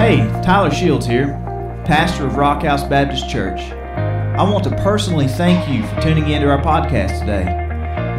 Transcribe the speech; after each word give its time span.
Hey, 0.00 0.16
Tyler 0.42 0.70
Shields 0.70 1.04
here, 1.04 1.26
pastor 1.84 2.24
of 2.24 2.36
Rock 2.36 2.62
House 2.62 2.82
Baptist 2.82 3.28
Church. 3.28 3.60
I 3.60 4.42
want 4.42 4.64
to 4.64 4.70
personally 4.76 5.28
thank 5.28 5.68
you 5.68 5.86
for 5.86 6.00
tuning 6.00 6.30
into 6.30 6.48
our 6.48 6.62
podcast 6.62 7.20
today. 7.20 7.44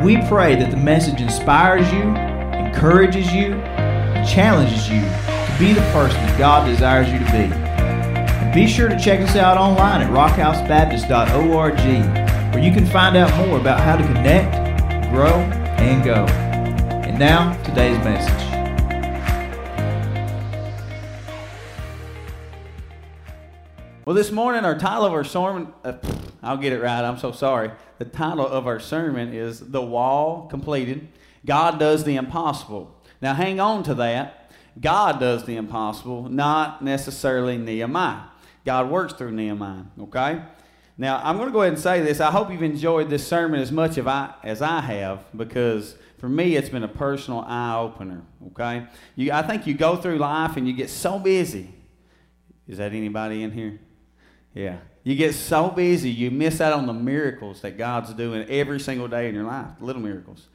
We 0.05 0.17
pray 0.27 0.53
that 0.57 0.69
the 0.69 0.77
message 0.77 1.21
inspires 1.21 1.91
you, 1.91 2.03
encourages 2.03 3.33
you, 3.33 3.59
challenges 4.23 4.89
you 4.89 5.01
to 5.01 5.55
be 5.57 5.73
the 5.73 5.81
person 5.91 6.21
that 6.21 6.37
God 6.37 6.67
desires 6.67 7.11
you 7.11 7.17
to 7.17 7.25
be. 7.25 7.51
And 7.51 8.53
be 8.53 8.67
sure 8.67 8.87
to 8.87 8.99
check 8.99 9.19
us 9.19 9.35
out 9.35 9.57
online 9.57 10.01
at 10.01 10.11
rockhousebaptist.org, 10.11 11.79
where 12.53 12.63
you 12.63 12.71
can 12.71 12.85
find 12.85 13.17
out 13.17 13.47
more 13.47 13.59
about 13.59 13.79
how 13.79 13.97
to 13.97 14.03
connect, 14.03 14.51
grow, 15.11 15.33
and 15.81 16.03
go. 16.03 16.27
And 17.07 17.17
now, 17.17 17.59
today's 17.63 17.97
message. 18.03 18.50
Well, 24.11 24.17
this 24.17 24.29
morning, 24.29 24.65
our 24.65 24.77
title 24.77 25.05
of 25.05 25.13
our 25.13 25.23
sermon, 25.23 25.73
uh, 25.85 25.93
I'll 26.43 26.57
get 26.57 26.73
it 26.73 26.81
right, 26.81 27.01
I'm 27.01 27.17
so 27.17 27.31
sorry. 27.31 27.71
The 27.97 28.03
title 28.03 28.45
of 28.45 28.67
our 28.67 28.77
sermon 28.77 29.33
is 29.33 29.61
The 29.61 29.81
Wall 29.81 30.47
Completed. 30.49 31.07
God 31.45 31.79
does 31.79 32.03
the 32.03 32.17
impossible. 32.17 32.93
Now, 33.21 33.35
hang 33.35 33.61
on 33.61 33.83
to 33.83 33.93
that. 33.93 34.51
God 34.81 35.21
does 35.21 35.45
the 35.45 35.55
impossible, 35.55 36.27
not 36.27 36.83
necessarily 36.83 37.57
Nehemiah. 37.57 38.23
God 38.65 38.89
works 38.89 39.13
through 39.13 39.31
Nehemiah, 39.31 39.83
okay? 39.97 40.41
Now, 40.97 41.21
I'm 41.23 41.37
going 41.37 41.47
to 41.47 41.53
go 41.53 41.61
ahead 41.61 41.71
and 41.71 41.81
say 41.81 42.01
this. 42.01 42.19
I 42.19 42.31
hope 42.31 42.51
you've 42.51 42.63
enjoyed 42.63 43.09
this 43.09 43.25
sermon 43.25 43.61
as 43.61 43.71
much 43.71 43.97
of 43.97 44.09
I, 44.09 44.33
as 44.43 44.61
I 44.61 44.81
have 44.81 45.23
because 45.37 45.95
for 46.17 46.27
me, 46.27 46.57
it's 46.57 46.67
been 46.67 46.83
a 46.83 46.89
personal 46.89 47.45
eye 47.47 47.77
opener, 47.77 48.23
okay? 48.47 48.87
You, 49.15 49.31
I 49.31 49.41
think 49.41 49.65
you 49.65 49.73
go 49.73 49.95
through 49.95 50.17
life 50.17 50.57
and 50.57 50.67
you 50.67 50.73
get 50.73 50.89
so 50.89 51.17
busy. 51.17 51.73
Is 52.67 52.77
that 52.77 52.91
anybody 52.91 53.43
in 53.43 53.51
here? 53.51 53.79
Yeah. 54.53 54.77
You 55.03 55.15
get 55.15 55.33
so 55.33 55.69
busy, 55.69 56.11
you 56.11 56.29
miss 56.29 56.61
out 56.61 56.73
on 56.73 56.85
the 56.85 56.93
miracles 56.93 57.61
that 57.61 57.77
God's 57.77 58.13
doing 58.13 58.47
every 58.49 58.79
single 58.79 59.07
day 59.07 59.27
in 59.27 59.35
your 59.35 59.45
life, 59.45 59.69
little 59.79 60.01
miracles. 60.01 60.47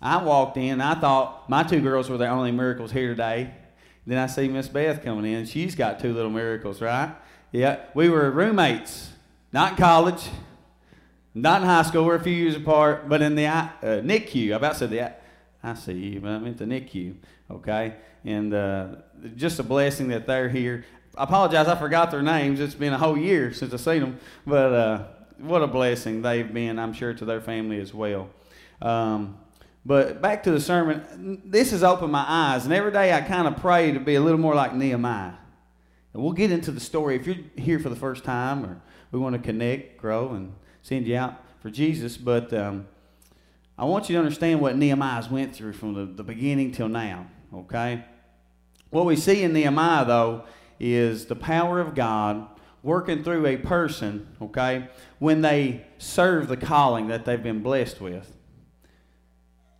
I 0.00 0.22
walked 0.22 0.56
in, 0.56 0.80
I 0.80 0.94
thought 0.94 1.50
my 1.50 1.64
two 1.64 1.80
girls 1.80 2.08
were 2.08 2.16
the 2.16 2.28
only 2.28 2.52
miracles 2.52 2.92
here 2.92 3.08
today. 3.08 3.50
Then 4.06 4.18
I 4.18 4.26
see 4.26 4.48
Miss 4.48 4.68
Beth 4.68 5.02
coming 5.02 5.30
in. 5.30 5.46
She's 5.46 5.74
got 5.74 5.98
two 5.98 6.14
little 6.14 6.30
miracles, 6.30 6.80
right? 6.80 7.14
Yeah. 7.50 7.80
We 7.94 8.08
were 8.08 8.30
roommates, 8.30 9.10
not 9.52 9.72
in 9.72 9.76
college, 9.76 10.28
not 11.34 11.62
in 11.62 11.68
high 11.68 11.82
school. 11.82 12.04
We're 12.04 12.14
a 12.14 12.22
few 12.22 12.32
years 12.32 12.56
apart, 12.56 13.08
but 13.08 13.20
in 13.20 13.34
the 13.34 13.46
uh, 13.46 13.68
NICU. 13.82 14.52
I 14.52 14.56
about 14.56 14.76
said 14.76 14.90
the 14.90 15.12
I 15.62 15.74
see 15.74 15.92
you, 15.92 16.20
but 16.20 16.30
I 16.30 16.38
meant 16.38 16.58
the 16.58 16.64
NICU. 16.64 17.16
Okay, 17.50 17.96
and 18.24 18.54
uh, 18.54 18.88
just 19.36 19.58
a 19.58 19.62
blessing 19.62 20.08
that 20.08 20.26
they're 20.26 20.48
here. 20.48 20.84
I 21.18 21.24
apologize, 21.24 21.66
I 21.66 21.74
forgot 21.74 22.12
their 22.12 22.22
names. 22.22 22.60
It's 22.60 22.76
been 22.76 22.92
a 22.92 22.98
whole 22.98 23.18
year 23.18 23.52
since 23.52 23.74
I've 23.74 23.80
seen 23.80 24.00
them, 24.00 24.20
but 24.46 24.72
uh, 24.72 25.04
what 25.38 25.62
a 25.62 25.66
blessing 25.66 26.22
they've 26.22 26.52
been, 26.54 26.78
I'm 26.78 26.92
sure, 26.92 27.12
to 27.12 27.24
their 27.24 27.40
family 27.40 27.80
as 27.80 27.92
well. 27.92 28.30
Um, 28.80 29.36
but 29.84 30.22
back 30.22 30.44
to 30.44 30.52
the 30.52 30.60
sermon, 30.60 31.42
this 31.44 31.72
has 31.72 31.82
opened 31.82 32.12
my 32.12 32.24
eyes, 32.24 32.66
and 32.66 32.72
every 32.72 32.92
day 32.92 33.12
I 33.12 33.20
kind 33.22 33.48
of 33.48 33.56
pray 33.56 33.90
to 33.90 33.98
be 33.98 34.14
a 34.14 34.20
little 34.20 34.38
more 34.38 34.54
like 34.54 34.74
Nehemiah. 34.74 35.32
And 36.14 36.22
we'll 36.22 36.34
get 36.34 36.52
into 36.52 36.70
the 36.70 36.78
story. 36.78 37.16
If 37.16 37.26
you're 37.26 37.36
here 37.56 37.80
for 37.80 37.88
the 37.88 37.96
first 37.96 38.22
time, 38.22 38.64
or 38.64 38.80
we 39.10 39.18
want 39.18 39.34
to 39.34 39.42
connect, 39.42 39.98
grow, 39.98 40.34
and 40.34 40.52
send 40.82 41.08
you 41.08 41.16
out 41.16 41.42
for 41.60 41.68
Jesus, 41.68 42.16
but 42.16 42.52
um, 42.52 42.86
I 43.76 43.86
want 43.86 44.08
you 44.08 44.14
to 44.14 44.20
understand 44.20 44.60
what 44.60 44.76
Nehemiah's 44.76 45.28
went 45.28 45.52
through 45.52 45.72
from 45.72 45.94
the, 45.94 46.04
the 46.04 46.22
beginning 46.22 46.70
till 46.70 46.88
now, 46.88 47.26
okay? 47.52 48.04
What 48.90 49.04
we 49.04 49.16
see 49.16 49.42
in 49.42 49.52
Nehemiah, 49.52 50.04
though, 50.04 50.44
is 50.80 51.26
the 51.26 51.36
power 51.36 51.80
of 51.80 51.94
God 51.94 52.46
working 52.82 53.22
through 53.24 53.46
a 53.46 53.56
person, 53.56 54.28
okay, 54.40 54.88
when 55.18 55.42
they 55.42 55.84
serve 55.98 56.48
the 56.48 56.56
calling 56.56 57.08
that 57.08 57.24
they've 57.24 57.42
been 57.42 57.62
blessed 57.62 58.00
with. 58.00 58.36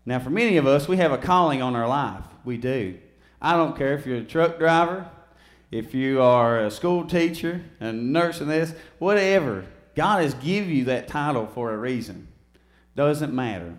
Now, 0.04 0.18
for 0.18 0.30
many 0.30 0.56
of 0.56 0.66
us, 0.66 0.88
we 0.88 0.96
have 0.96 1.12
a 1.12 1.18
calling 1.18 1.62
on 1.62 1.76
our 1.76 1.86
life. 1.86 2.24
We 2.44 2.56
do. 2.56 2.98
I 3.40 3.56
don't 3.56 3.76
care 3.76 3.94
if 3.94 4.06
you're 4.06 4.18
a 4.18 4.24
truck 4.24 4.58
driver, 4.58 5.08
if 5.70 5.94
you 5.94 6.22
are 6.22 6.64
a 6.64 6.70
school 6.70 7.04
teacher, 7.04 7.62
a 7.78 7.92
nurse 7.92 8.40
and 8.40 8.50
this, 8.50 8.74
whatever. 8.98 9.66
God 9.94 10.22
has 10.22 10.34
given 10.34 10.70
you 10.70 10.84
that 10.84 11.08
title 11.08 11.46
for 11.46 11.72
a 11.72 11.76
reason. 11.76 12.28
Doesn't 12.96 13.34
matter. 13.34 13.76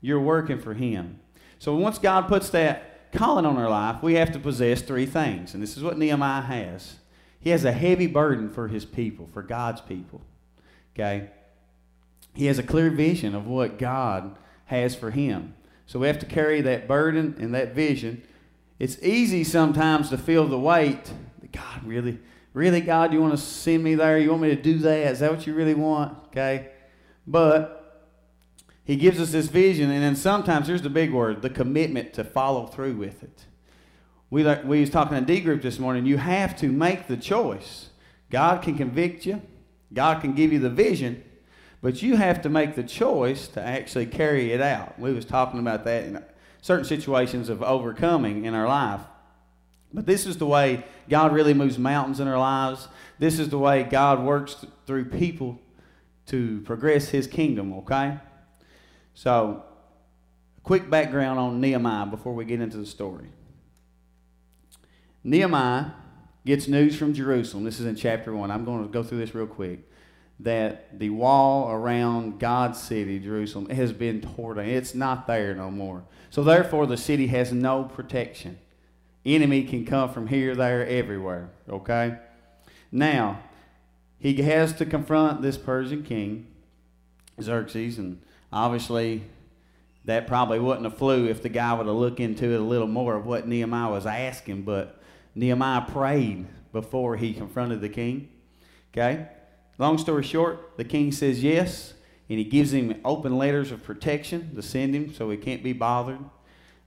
You're 0.00 0.20
working 0.20 0.58
for 0.58 0.74
Him. 0.74 1.20
So 1.58 1.74
once 1.74 1.98
God 1.98 2.28
puts 2.28 2.50
that 2.50 2.87
calling 3.12 3.46
on 3.46 3.56
our 3.56 3.68
life, 3.68 4.02
we 4.02 4.14
have 4.14 4.32
to 4.32 4.38
possess 4.38 4.82
three 4.82 5.06
things. 5.06 5.54
And 5.54 5.62
this 5.62 5.76
is 5.76 5.82
what 5.82 5.98
Nehemiah 5.98 6.42
has. 6.42 6.96
He 7.40 7.50
has 7.50 7.64
a 7.64 7.72
heavy 7.72 8.06
burden 8.06 8.50
for 8.50 8.68
his 8.68 8.84
people, 8.84 9.28
for 9.32 9.42
God's 9.42 9.80
people. 9.80 10.20
Okay? 10.94 11.30
He 12.34 12.46
has 12.46 12.58
a 12.58 12.62
clear 12.62 12.90
vision 12.90 13.34
of 13.34 13.46
what 13.46 13.78
God 13.78 14.36
has 14.66 14.94
for 14.94 15.10
him. 15.10 15.54
So 15.86 15.98
we 15.98 16.06
have 16.06 16.18
to 16.18 16.26
carry 16.26 16.60
that 16.62 16.86
burden 16.86 17.36
and 17.38 17.54
that 17.54 17.74
vision. 17.74 18.22
It's 18.78 19.02
easy 19.02 19.44
sometimes 19.44 20.10
to 20.10 20.18
feel 20.18 20.46
the 20.46 20.58
weight. 20.58 21.10
God, 21.52 21.84
really? 21.84 22.18
Really, 22.52 22.80
God, 22.80 23.12
you 23.12 23.20
want 23.20 23.32
to 23.32 23.42
send 23.42 23.82
me 23.82 23.94
there? 23.94 24.18
You 24.18 24.30
want 24.30 24.42
me 24.42 24.54
to 24.54 24.60
do 24.60 24.78
that? 24.78 25.12
Is 25.12 25.20
that 25.20 25.30
what 25.30 25.46
you 25.46 25.54
really 25.54 25.74
want? 25.74 26.18
Okay? 26.28 26.70
But 27.26 27.77
he 28.88 28.96
gives 28.96 29.20
us 29.20 29.32
this 29.32 29.48
vision, 29.48 29.90
and 29.90 30.02
then 30.02 30.16
sometimes, 30.16 30.66
here's 30.66 30.80
the 30.80 30.88
big 30.88 31.12
word 31.12 31.42
the 31.42 31.50
commitment 31.50 32.14
to 32.14 32.24
follow 32.24 32.66
through 32.66 32.94
with 32.94 33.22
it. 33.22 33.44
We, 34.30 34.42
like, 34.42 34.64
we 34.64 34.80
was 34.80 34.88
talking 34.88 35.14
in 35.14 35.26
D 35.26 35.40
group 35.40 35.60
this 35.60 35.78
morning. 35.78 36.06
You 36.06 36.16
have 36.16 36.56
to 36.56 36.68
make 36.68 37.06
the 37.06 37.18
choice. 37.18 37.90
God 38.30 38.62
can 38.62 38.78
convict 38.78 39.26
you, 39.26 39.42
God 39.92 40.22
can 40.22 40.32
give 40.32 40.54
you 40.54 40.58
the 40.58 40.70
vision, 40.70 41.22
but 41.82 42.02
you 42.02 42.16
have 42.16 42.40
to 42.40 42.48
make 42.48 42.76
the 42.76 42.82
choice 42.82 43.46
to 43.48 43.62
actually 43.62 44.06
carry 44.06 44.52
it 44.52 44.62
out. 44.62 44.98
We 44.98 45.12
was 45.12 45.26
talking 45.26 45.60
about 45.60 45.84
that 45.84 46.04
in 46.04 46.24
certain 46.62 46.86
situations 46.86 47.50
of 47.50 47.62
overcoming 47.62 48.46
in 48.46 48.54
our 48.54 48.66
life. 48.66 49.02
But 49.92 50.06
this 50.06 50.24
is 50.24 50.38
the 50.38 50.46
way 50.46 50.82
God 51.10 51.34
really 51.34 51.52
moves 51.52 51.78
mountains 51.78 52.20
in 52.20 52.28
our 52.28 52.38
lives. 52.38 52.88
This 53.18 53.38
is 53.38 53.50
the 53.50 53.58
way 53.58 53.82
God 53.82 54.24
works 54.24 54.64
through 54.86 55.10
people 55.10 55.58
to 56.28 56.62
progress 56.62 57.10
his 57.10 57.26
kingdom, 57.26 57.74
okay? 57.74 58.18
So, 59.18 59.64
quick 60.62 60.88
background 60.88 61.40
on 61.40 61.60
Nehemiah 61.60 62.06
before 62.06 62.34
we 62.34 62.44
get 62.44 62.60
into 62.60 62.76
the 62.76 62.86
story. 62.86 63.32
Nehemiah 65.24 65.86
gets 66.46 66.68
news 66.68 66.94
from 66.94 67.14
Jerusalem. 67.14 67.64
This 67.64 67.80
is 67.80 67.86
in 67.86 67.96
chapter 67.96 68.32
1. 68.32 68.48
I'm 68.52 68.64
going 68.64 68.84
to 68.84 68.88
go 68.88 69.02
through 69.02 69.18
this 69.18 69.34
real 69.34 69.48
quick. 69.48 69.80
That 70.38 71.00
the 71.00 71.10
wall 71.10 71.68
around 71.68 72.38
God's 72.38 72.80
city, 72.80 73.18
Jerusalem, 73.18 73.68
has 73.70 73.92
been 73.92 74.20
torn 74.20 74.58
down. 74.58 74.66
It's 74.66 74.94
not 74.94 75.26
there 75.26 75.52
no 75.52 75.68
more. 75.68 76.04
So, 76.30 76.44
therefore, 76.44 76.86
the 76.86 76.96
city 76.96 77.26
has 77.26 77.52
no 77.52 77.82
protection. 77.82 78.60
Enemy 79.26 79.64
can 79.64 79.84
come 79.84 80.12
from 80.12 80.28
here, 80.28 80.54
there, 80.54 80.86
everywhere. 80.86 81.50
Okay? 81.68 82.18
Now, 82.92 83.42
he 84.20 84.40
has 84.42 84.74
to 84.74 84.86
confront 84.86 85.42
this 85.42 85.58
Persian 85.58 86.04
king, 86.04 86.46
Xerxes, 87.42 87.98
and 87.98 88.22
Obviously, 88.52 89.22
that 90.04 90.26
probably 90.26 90.58
wasn't 90.58 90.86
a 90.86 90.90
flu 90.90 91.26
if 91.26 91.42
the 91.42 91.48
guy 91.48 91.74
would 91.74 91.86
have 91.86 91.96
looked 91.96 92.20
into 92.20 92.52
it 92.52 92.60
a 92.60 92.64
little 92.64 92.86
more 92.86 93.14
of 93.14 93.26
what 93.26 93.46
Nehemiah 93.46 93.90
was 93.90 94.06
asking, 94.06 94.62
but 94.62 95.00
Nehemiah 95.34 95.82
prayed 95.82 96.46
before 96.72 97.16
he 97.16 97.32
confronted 97.32 97.80
the 97.80 97.88
king. 97.88 98.28
Okay? 98.92 99.26
Long 99.78 99.98
story 99.98 100.22
short, 100.22 100.76
the 100.76 100.84
king 100.84 101.12
says 101.12 101.42
yes, 101.42 101.94
and 102.28 102.38
he 102.38 102.44
gives 102.44 102.72
him 102.72 103.00
open 103.04 103.38
letters 103.38 103.70
of 103.70 103.82
protection 103.82 104.54
to 104.54 104.62
send 104.62 104.94
him 104.94 105.12
so 105.12 105.30
he 105.30 105.36
can't 105.36 105.62
be 105.62 105.72
bothered. 105.72 106.18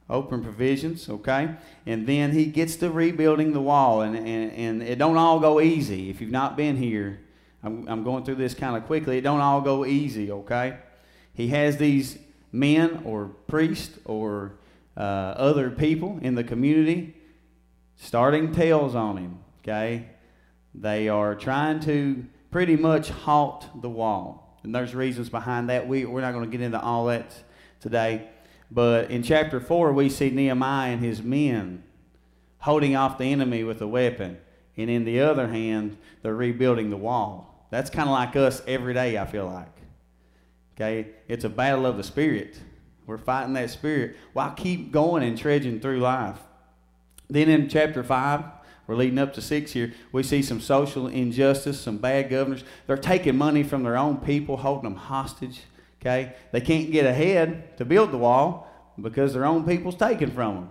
Open 0.09 0.43
provisions, 0.43 1.07
okay? 1.07 1.55
And 1.85 2.05
then 2.05 2.33
he 2.33 2.47
gets 2.47 2.75
to 2.77 2.91
rebuilding 2.91 3.53
the 3.53 3.61
wall, 3.61 4.01
and, 4.01 4.17
and, 4.17 4.51
and 4.51 4.83
it 4.83 4.97
don't 4.97 5.15
all 5.15 5.39
go 5.39 5.61
easy. 5.61 6.09
If 6.09 6.19
you've 6.19 6.31
not 6.31 6.57
been 6.57 6.75
here, 6.75 7.21
I'm, 7.63 7.87
I'm 7.87 8.03
going 8.03 8.25
through 8.25 8.35
this 8.35 8.53
kind 8.53 8.75
of 8.75 8.85
quickly. 8.87 9.19
It 9.19 9.21
don't 9.21 9.39
all 9.39 9.61
go 9.61 9.85
easy, 9.85 10.29
okay? 10.31 10.79
He 11.33 11.47
has 11.49 11.77
these 11.77 12.17
men 12.51 13.01
or 13.05 13.27
priests 13.47 13.97
or 14.05 14.53
uh, 14.97 14.99
other 14.99 15.69
people 15.69 16.19
in 16.21 16.35
the 16.35 16.43
community 16.43 17.15
starting 17.95 18.51
tales 18.51 18.95
on 18.95 19.17
him. 19.17 19.39
Okay, 19.61 20.07
they 20.73 21.07
are 21.07 21.35
trying 21.35 21.79
to 21.81 22.25
pretty 22.49 22.75
much 22.75 23.09
halt 23.09 23.67
the 23.81 23.89
wall, 23.89 24.59
and 24.63 24.73
there's 24.73 24.93
reasons 24.93 25.29
behind 25.29 25.69
that. 25.69 25.87
We 25.87 26.05
we're 26.05 26.21
not 26.21 26.33
going 26.33 26.49
to 26.49 26.57
get 26.57 26.63
into 26.63 26.81
all 26.81 27.05
that 27.05 27.33
today, 27.79 28.27
but 28.69 29.11
in 29.11 29.23
chapter 29.23 29.59
four 29.59 29.93
we 29.93 30.09
see 30.09 30.29
Nehemiah 30.29 30.93
and 30.93 31.03
his 31.03 31.21
men 31.21 31.83
holding 32.59 32.95
off 32.95 33.17
the 33.17 33.31
enemy 33.31 33.63
with 33.63 33.81
a 33.81 33.87
weapon, 33.87 34.37
and 34.75 34.89
in 34.89 35.05
the 35.05 35.21
other 35.21 35.47
hand 35.47 35.97
they're 36.21 36.35
rebuilding 36.35 36.89
the 36.89 36.97
wall. 36.97 37.67
That's 37.69 37.89
kind 37.89 38.09
of 38.09 38.13
like 38.13 38.35
us 38.35 38.61
every 38.67 38.93
day. 38.93 39.17
I 39.17 39.25
feel 39.25 39.45
like. 39.45 39.80
Okay? 40.75 41.09
It's 41.27 41.43
a 41.43 41.49
battle 41.49 41.85
of 41.85 41.97
the 41.97 42.03
spirit. 42.03 42.59
We're 43.05 43.17
fighting 43.17 43.53
that 43.53 43.69
spirit. 43.69 44.15
Well, 44.33 44.51
keep 44.51 44.91
going 44.91 45.23
and 45.23 45.37
trudging 45.37 45.79
through 45.79 45.99
life. 45.99 46.39
Then 47.29 47.49
in 47.49 47.69
chapter 47.69 48.03
5, 48.03 48.43
we're 48.87 48.95
leading 48.95 49.19
up 49.19 49.33
to 49.35 49.41
six 49.41 49.71
here, 49.71 49.93
we 50.11 50.23
see 50.23 50.41
some 50.41 50.59
social 50.59 51.07
injustice, 51.07 51.79
some 51.79 51.97
bad 51.97 52.29
governors. 52.29 52.63
They're 52.87 52.97
taking 52.97 53.37
money 53.37 53.63
from 53.63 53.83
their 53.83 53.97
own 53.97 54.17
people, 54.17 54.57
holding 54.57 54.83
them 54.83 54.95
hostage. 54.95 55.61
Okay? 56.01 56.33
They 56.51 56.61
can't 56.61 56.91
get 56.91 57.05
ahead 57.05 57.77
to 57.77 57.85
build 57.85 58.11
the 58.11 58.17
wall 58.17 58.67
because 58.99 59.33
their 59.33 59.45
own 59.45 59.65
people's 59.65 59.95
taken 59.95 60.31
from 60.31 60.55
them. 60.55 60.69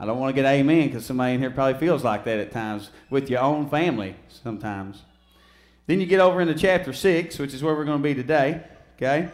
I 0.00 0.06
don't 0.06 0.18
want 0.18 0.34
to 0.34 0.42
get 0.42 0.48
amen 0.48 0.88
because 0.88 1.04
somebody 1.04 1.34
in 1.34 1.40
here 1.40 1.50
probably 1.50 1.78
feels 1.78 2.04
like 2.04 2.24
that 2.24 2.38
at 2.38 2.52
times 2.52 2.90
with 3.10 3.28
your 3.28 3.40
own 3.40 3.68
family 3.68 4.16
sometimes. 4.28 5.02
Then 5.88 6.00
you 6.00 6.06
get 6.06 6.20
over 6.20 6.40
into 6.42 6.54
chapter 6.54 6.92
6, 6.92 7.38
which 7.38 7.54
is 7.54 7.62
where 7.62 7.74
we're 7.74 7.86
going 7.86 7.98
to 7.98 8.02
be 8.02 8.14
today. 8.14 8.62
Okay? 8.96 9.30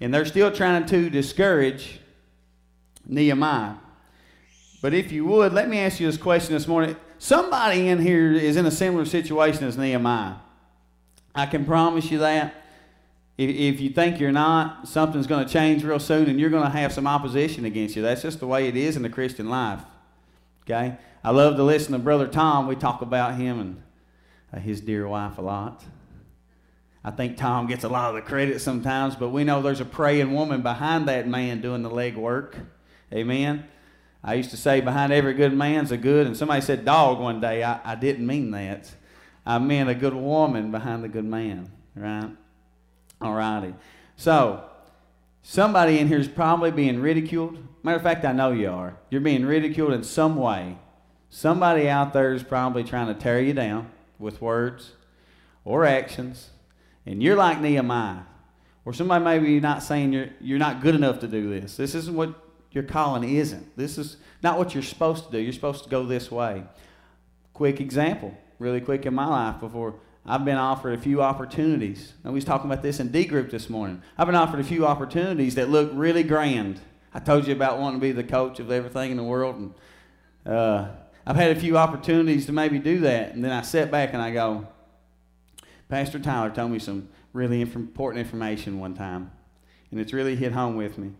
And 0.00 0.14
they're 0.14 0.24
still 0.24 0.52
trying 0.52 0.86
to 0.86 1.10
discourage 1.10 1.98
Nehemiah. 3.04 3.74
But 4.80 4.94
if 4.94 5.10
you 5.10 5.24
would, 5.26 5.52
let 5.52 5.68
me 5.68 5.80
ask 5.80 5.98
you 5.98 6.06
this 6.06 6.16
question 6.16 6.54
this 6.54 6.68
morning. 6.68 6.94
Somebody 7.18 7.88
in 7.88 8.00
here 8.00 8.32
is 8.32 8.56
in 8.56 8.64
a 8.64 8.70
similar 8.70 9.04
situation 9.04 9.64
as 9.64 9.76
Nehemiah. 9.76 10.36
I 11.34 11.46
can 11.46 11.64
promise 11.64 12.10
you 12.12 12.18
that. 12.18 12.54
If, 13.36 13.80
you 13.80 13.90
think 13.90 14.20
you're 14.20 14.30
not, 14.30 14.86
something's 14.86 15.26
going 15.26 15.44
to 15.44 15.52
change 15.52 15.82
real 15.82 15.98
soon 15.98 16.28
and 16.28 16.38
you're 16.38 16.50
going 16.50 16.62
to 16.62 16.70
have 16.70 16.92
some 16.92 17.08
opposition 17.08 17.64
against 17.64 17.96
you. 17.96 18.02
That's 18.02 18.22
just 18.22 18.38
the 18.38 18.46
way 18.46 18.68
it 18.68 18.76
is 18.76 18.94
in 18.94 19.02
the 19.02 19.08
Christian 19.08 19.48
life. 19.48 19.80
Okay? 20.64 20.96
I 21.24 21.30
love 21.30 21.56
to 21.56 21.64
listen 21.64 21.92
to 21.92 21.98
Brother 21.98 22.28
Tom. 22.28 22.68
We 22.68 22.76
talk 22.76 23.02
about 23.02 23.34
him 23.34 23.58
and 23.58 23.82
Uh, 24.52 24.60
his 24.60 24.80
dear 24.80 25.08
wife 25.08 25.38
a 25.38 25.42
lot. 25.42 25.84
I 27.04 27.10
think 27.10 27.36
Tom 27.36 27.66
gets 27.66 27.84
a 27.84 27.88
lot 27.88 28.10
of 28.10 28.14
the 28.14 28.22
credit 28.22 28.60
sometimes, 28.60 29.16
but 29.16 29.30
we 29.30 29.44
know 29.44 29.60
there's 29.60 29.80
a 29.80 29.84
praying 29.84 30.32
woman 30.32 30.62
behind 30.62 31.08
that 31.08 31.26
man 31.26 31.60
doing 31.60 31.82
the 31.82 31.90
leg 31.90 32.16
work. 32.16 32.56
Amen. 33.12 33.66
I 34.22 34.34
used 34.34 34.50
to 34.50 34.56
say 34.56 34.80
behind 34.80 35.12
every 35.12 35.34
good 35.34 35.52
man's 35.52 35.90
a 35.90 35.96
good, 35.96 36.26
and 36.26 36.36
somebody 36.36 36.60
said 36.60 36.84
dog 36.84 37.18
one 37.18 37.40
day. 37.40 37.64
I, 37.64 37.80
I 37.84 37.94
didn't 37.96 38.24
mean 38.24 38.52
that. 38.52 38.92
I 39.44 39.58
meant 39.58 39.90
a 39.90 39.94
good 39.94 40.14
woman 40.14 40.70
behind 40.70 41.02
the 41.02 41.08
good 41.08 41.24
man, 41.24 41.72
right? 41.96 42.30
All 43.20 43.34
righty. 43.34 43.74
So, 44.14 44.62
somebody 45.42 45.98
in 45.98 46.06
here 46.06 46.20
is 46.20 46.28
probably 46.28 46.70
being 46.70 47.00
ridiculed. 47.00 47.58
Matter 47.82 47.96
of 47.96 48.02
fact, 48.02 48.24
I 48.24 48.30
know 48.30 48.52
you 48.52 48.70
are. 48.70 48.96
You're 49.10 49.20
being 49.20 49.44
ridiculed 49.44 49.92
in 49.92 50.04
some 50.04 50.36
way. 50.36 50.78
Somebody 51.30 51.88
out 51.88 52.12
there 52.12 52.32
is 52.32 52.44
probably 52.44 52.84
trying 52.84 53.08
to 53.08 53.14
tear 53.14 53.40
you 53.40 53.54
down 53.54 53.90
with 54.22 54.40
words 54.40 54.92
or 55.64 55.84
actions. 55.84 56.50
And 57.04 57.22
you're 57.22 57.36
like 57.36 57.60
Nehemiah, 57.60 58.22
or 58.84 58.92
somebody 58.92 59.24
maybe 59.24 59.52
you're 59.52 59.60
not 59.60 59.82
saying 59.82 60.12
you're, 60.12 60.28
you're 60.40 60.58
not 60.58 60.80
good 60.80 60.94
enough 60.94 61.20
to 61.20 61.28
do 61.28 61.50
this. 61.50 61.76
This 61.76 61.94
isn't 61.94 62.14
what 62.14 62.34
your 62.70 62.84
calling 62.84 63.28
isn't. 63.36 63.76
This 63.76 63.98
is 63.98 64.16
not 64.42 64.56
what 64.56 64.72
you're 64.72 64.82
supposed 64.82 65.26
to 65.26 65.32
do. 65.32 65.38
You're 65.38 65.52
supposed 65.52 65.84
to 65.84 65.90
go 65.90 66.06
this 66.06 66.30
way. 66.30 66.64
Quick 67.52 67.80
example, 67.80 68.34
really 68.58 68.80
quick 68.80 69.04
in 69.04 69.14
my 69.14 69.26
life 69.26 69.60
before 69.60 69.96
I've 70.24 70.44
been 70.44 70.56
offered 70.56 70.94
a 70.94 71.02
few 71.02 71.20
opportunities. 71.20 72.12
And 72.22 72.32
we 72.32 72.36
was 72.36 72.44
talking 72.44 72.70
about 72.70 72.82
this 72.82 73.00
in 73.00 73.10
D 73.10 73.24
group 73.24 73.50
this 73.50 73.68
morning. 73.68 74.02
I've 74.16 74.26
been 74.26 74.36
offered 74.36 74.60
a 74.60 74.64
few 74.64 74.86
opportunities 74.86 75.56
that 75.56 75.68
look 75.68 75.90
really 75.92 76.22
grand. 76.22 76.80
I 77.12 77.18
told 77.18 77.46
you 77.46 77.52
about 77.52 77.78
wanting 77.78 78.00
to 78.00 78.06
be 78.06 78.12
the 78.12 78.24
coach 78.24 78.60
of 78.60 78.70
everything 78.70 79.10
in 79.10 79.16
the 79.16 79.24
world, 79.24 79.56
and 79.56 79.74
uh, 80.46 80.88
I've 81.26 81.36
had 81.36 81.56
a 81.56 81.60
few 81.60 81.76
opportunities 81.76 82.46
to 82.46 82.52
maybe 82.52 82.78
do 82.78 83.00
that, 83.00 83.34
and 83.34 83.44
then 83.44 83.52
I 83.52 83.62
sit 83.62 83.90
back 83.90 84.12
and 84.12 84.20
I 84.20 84.32
go, 84.32 84.66
Pastor 85.88 86.18
Tyler 86.18 86.50
told 86.50 86.70
me 86.70 86.78
some 86.78 87.08
really 87.32 87.60
important 87.60 88.24
information 88.24 88.80
one 88.80 88.94
time, 88.94 89.30
and 89.90 90.00
it's 90.00 90.12
really 90.12 90.36
hit 90.36 90.52
home 90.52 90.76
with 90.76 90.98
me. 90.98 91.12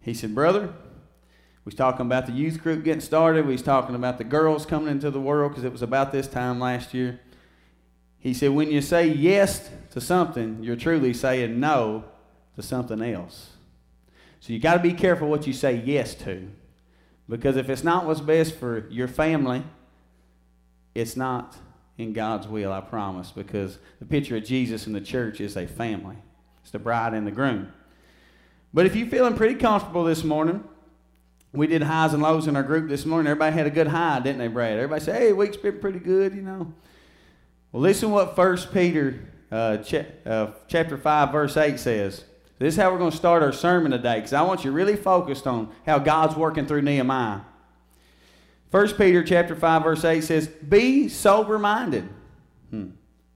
He 0.00 0.12
said, 0.14 0.34
Brother, 0.34 0.66
we 0.66 1.70
was 1.70 1.74
talking 1.74 2.04
about 2.04 2.26
the 2.26 2.32
youth 2.32 2.62
group 2.62 2.84
getting 2.84 3.00
started. 3.00 3.46
We 3.46 3.52
was 3.52 3.62
talking 3.62 3.94
about 3.94 4.18
the 4.18 4.24
girls 4.24 4.66
coming 4.66 4.88
into 4.88 5.10
the 5.10 5.20
world 5.20 5.52
because 5.52 5.64
it 5.64 5.72
was 5.72 5.82
about 5.82 6.12
this 6.12 6.28
time 6.28 6.60
last 6.60 6.92
year. 6.92 7.20
He 8.18 8.34
said, 8.34 8.50
when 8.50 8.70
you 8.70 8.80
say 8.80 9.06
yes 9.06 9.70
to 9.90 10.00
something, 10.00 10.62
you're 10.62 10.76
truly 10.76 11.14
saying 11.14 11.60
no 11.60 12.04
to 12.56 12.62
something 12.62 13.02
else. 13.02 13.50
So 14.40 14.52
you 14.52 14.58
got 14.58 14.74
to 14.74 14.80
be 14.80 14.92
careful 14.92 15.28
what 15.28 15.46
you 15.46 15.52
say 15.54 15.76
yes 15.84 16.14
to. 16.16 16.50
Because 17.28 17.56
if 17.56 17.68
it's 17.68 17.84
not 17.84 18.04
what's 18.04 18.20
best 18.20 18.54
for 18.54 18.86
your 18.90 19.08
family, 19.08 19.64
it's 20.94 21.16
not 21.16 21.56
in 21.96 22.12
God's 22.12 22.46
will, 22.46 22.72
I 22.72 22.80
promise. 22.80 23.30
Because 23.30 23.78
the 23.98 24.04
picture 24.04 24.36
of 24.36 24.44
Jesus 24.44 24.86
in 24.86 24.92
the 24.92 25.00
church 25.00 25.40
is 25.40 25.56
a 25.56 25.66
family, 25.66 26.16
it's 26.62 26.70
the 26.70 26.78
bride 26.78 27.14
and 27.14 27.26
the 27.26 27.32
groom. 27.32 27.72
But 28.72 28.86
if 28.86 28.96
you're 28.96 29.08
feeling 29.08 29.36
pretty 29.36 29.54
comfortable 29.54 30.04
this 30.04 30.24
morning, 30.24 30.64
we 31.52 31.68
did 31.68 31.82
highs 31.82 32.12
and 32.12 32.22
lows 32.22 32.48
in 32.48 32.56
our 32.56 32.64
group 32.64 32.88
this 32.88 33.06
morning. 33.06 33.30
Everybody 33.30 33.56
had 33.56 33.66
a 33.66 33.70
good 33.70 33.86
high, 33.86 34.18
didn't 34.18 34.38
they, 34.38 34.48
Brad? 34.48 34.72
Everybody 34.76 35.04
said, 35.04 35.22
hey, 35.22 35.32
week's 35.32 35.56
been 35.56 35.78
pretty 35.78 36.00
good, 36.00 36.34
you 36.34 36.42
know. 36.42 36.74
Well, 37.70 37.82
listen 37.82 38.10
what 38.10 38.36
1 38.36 38.56
Peter 38.72 39.20
uh, 39.52 39.76
ch- 39.76 40.06
uh, 40.26 40.48
chapter 40.66 40.98
5, 40.98 41.30
verse 41.30 41.56
8 41.56 41.78
says. 41.78 42.24
This 42.58 42.74
is 42.74 42.80
how 42.80 42.92
we're 42.92 42.98
going 42.98 43.10
to 43.10 43.16
start 43.16 43.42
our 43.42 43.52
sermon 43.52 43.90
today 43.90 44.16
because 44.16 44.32
I 44.32 44.42
want 44.42 44.64
you 44.64 44.70
really 44.70 44.96
focused 44.96 45.46
on 45.46 45.72
how 45.84 45.98
God's 45.98 46.36
working 46.36 46.66
through 46.66 46.82
Nehemiah. 46.82 47.40
1 48.70 48.94
Peter 48.94 49.22
chapter 49.22 49.56
5, 49.56 49.82
verse 49.82 50.04
8 50.04 50.20
says, 50.22 50.46
Be 50.46 51.08
sober 51.08 51.58
minded. 51.58 52.08
Hmm. 52.70 52.90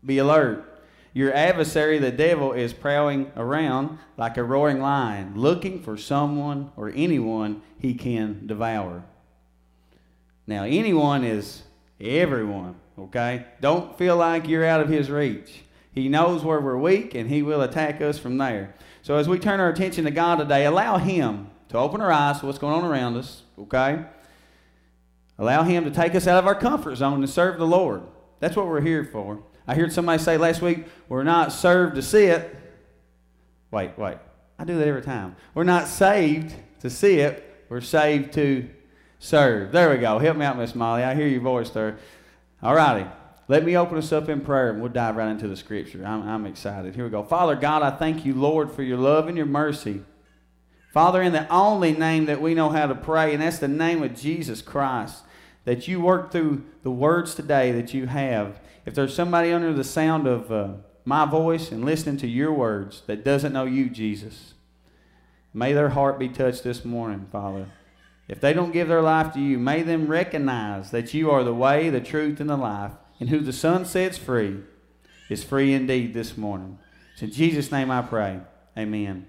Be 0.05 0.19
alert. 0.19 0.65
Your 1.13 1.35
adversary, 1.35 1.99
the 1.99 2.13
devil, 2.13 2.53
is 2.53 2.73
prowling 2.73 3.33
around 3.37 3.99
like 4.17 4.37
a 4.37 4.45
roaring 4.45 4.81
lion, 4.81 5.33
looking 5.35 5.83
for 5.83 5.97
someone 5.97 6.71
or 6.77 6.93
anyone 6.95 7.63
he 7.79 7.95
can 7.95 8.47
devour. 8.47 9.05
Now, 10.47 10.63
anyone 10.63 11.25
is 11.25 11.63
everyone, 12.01 12.77
okay? 12.99 13.47
Don't 13.61 13.99
feel 13.99 14.17
like 14.17 14.47
you're 14.47 14.65
out 14.65 14.81
of 14.81 14.89
his 14.89 15.11
reach. 15.11 15.63
He 15.93 16.09
knows 16.09 16.45
where 16.45 16.61
we're 16.61 16.79
weak 16.79 17.15
and 17.15 17.29
he 17.29 17.43
will 17.43 17.63
attack 17.63 18.01
us 18.01 18.19
from 18.19 18.39
there. 18.39 18.75
So, 19.09 19.17
as 19.17 19.27
we 19.27 19.39
turn 19.39 19.59
our 19.59 19.71
attention 19.71 20.05
to 20.05 20.11
God 20.11 20.37
today, 20.37 20.67
allow 20.67 20.99
him 20.99 21.49
to 21.71 21.79
open 21.79 22.03
our 22.03 22.13
eyes 22.13 22.41
to 22.41 22.47
what's 22.47 22.59
going 22.59 22.75
on 22.75 22.85
around 22.85 23.17
us, 23.17 23.41
okay? 23.59 24.05
Allow 25.39 25.63
him 25.63 25.85
to 25.85 25.91
take 25.91 26.15
us 26.15 26.27
out 26.27 26.39
of 26.39 26.47
our 26.47 26.55
comfort 26.55 26.97
zone 26.97 27.23
to 27.23 27.27
serve 27.27 27.59
the 27.59 27.67
Lord. 27.67 28.03
That's 28.39 28.55
what 28.55 28.67
we're 28.67 28.83
here 28.83 29.07
for. 29.07 29.43
I 29.67 29.77
heard 29.77 29.95
somebody 29.95 30.23
say 30.23 30.37
last 30.37 30.61
week, 30.61 30.85
we're 31.09 31.25
not 31.25 31.53
served 31.53 31.95
to 31.95 32.03
sit. 32.03 32.55
Wait, 33.71 33.97
wait. 33.97 34.19
I 34.59 34.65
do 34.65 34.77
that 34.77 34.87
every 34.87 35.01
time. 35.01 35.37
We're 35.55 35.65
not 35.65 35.89
saved 35.89 36.55
to 36.81 36.91
sit. 36.91 37.65
We're 37.71 37.81
saved 37.81 38.35
to 38.35 38.69
serve. 39.21 39.73
There 39.73 39.89
we 39.89 39.97
go. 39.97 40.19
Help 40.19 40.37
me 40.37 40.45
out, 40.45 40.59
Miss 40.59 40.75
Molly. 40.75 41.03
I 41.03 41.15
hear 41.15 41.29
your 41.29 41.41
voice 41.41 41.71
there. 41.71 41.97
All 42.63 42.75
righty. 42.75 43.09
Let 43.49 43.65
me 43.65 43.77
open 43.77 43.97
us 43.97 44.13
up 44.13 44.29
in 44.29 44.43
prayer 44.43 44.71
and 44.71 44.81
we'll 44.81 44.93
dive 44.93 45.17
right 45.17 45.31
into 45.31 45.49
the 45.49 45.57
scripture. 45.57 46.05
I'm, 46.05 46.29
I'm 46.29 46.47
excited. 46.47 46.95
Here 46.95 47.05
we 47.05 47.11
go. 47.11 47.23
Father 47.23 47.57
God, 47.57 47.83
I 47.83 47.91
thank 47.91 48.27
you, 48.27 48.35
Lord, 48.35 48.71
for 48.71 48.83
your 48.83 48.99
love 48.99 49.27
and 49.27 49.37
your 49.37 49.47
mercy. 49.47 50.03
Father, 50.93 51.23
in 51.23 51.33
the 51.33 51.51
only 51.51 51.93
name 51.93 52.27
that 52.27 52.43
we 52.43 52.55
know 52.55 52.69
how 52.69 52.87
to 52.87 52.95
pray, 52.95 53.33
and 53.33 53.43
that's 53.43 53.59
the 53.59 53.69
name 53.69 54.03
of 54.03 54.15
Jesus 54.15 54.61
Christ, 54.61 55.23
that 55.65 55.89
you 55.89 56.01
work 56.01 56.31
through 56.31 56.65
the 56.83 56.91
words 56.91 57.35
today 57.35 57.73
that 57.73 57.95
you 57.95 58.07
have 58.07 58.61
if 58.89 58.95
there's 58.95 59.15
somebody 59.15 59.53
under 59.53 59.75
the 59.75 59.85
sound 59.85 60.27
of 60.27 60.51
uh, 60.51 60.69
my 61.05 61.27
voice 61.27 61.71
and 61.71 61.85
listening 61.85 62.17
to 62.17 62.27
your 62.27 62.53
words 62.55 63.03
that 63.07 63.23
doesn't 63.23 63.53
know 63.53 63.67
you, 63.67 63.91
Jesus, 63.91 64.55
may 65.53 65.75
their 65.75 65.91
heart 65.91 66.19
be 66.19 66.31
touched 66.31 66.65
this 66.65 66.87
morning, 66.87 67.27
Father. 67.31 67.69
If 68.29 68.41
they 68.41 68.55
don't 68.55 68.73
give 68.73 68.89
their 68.89 69.03
life 69.03 69.35
to 69.35 69.41
you, 69.41 69.59
may 69.59 69.83
them 69.83 70.07
recognize 70.07 70.91
that 70.91 71.13
you 71.13 71.31
are 71.31 71.45
the 71.45 71.53
way, 71.53 71.91
the 71.91 72.01
truth, 72.01 72.41
and 72.41 72.49
the 72.49 72.57
life, 72.57 72.93
and 73.21 73.29
who 73.29 73.41
the 73.41 73.53
Son 73.53 73.85
sets 73.85 74.17
free 74.19 74.59
is 75.29 75.45
free 75.45 75.75
indeed 75.75 76.15
this 76.15 76.37
morning. 76.37 76.79
It's 77.13 77.23
in 77.23 77.33
Jesus' 77.33 77.73
name 77.73 77.91
I 77.91 78.03
pray. 78.03 78.41
Amen. 78.77 79.27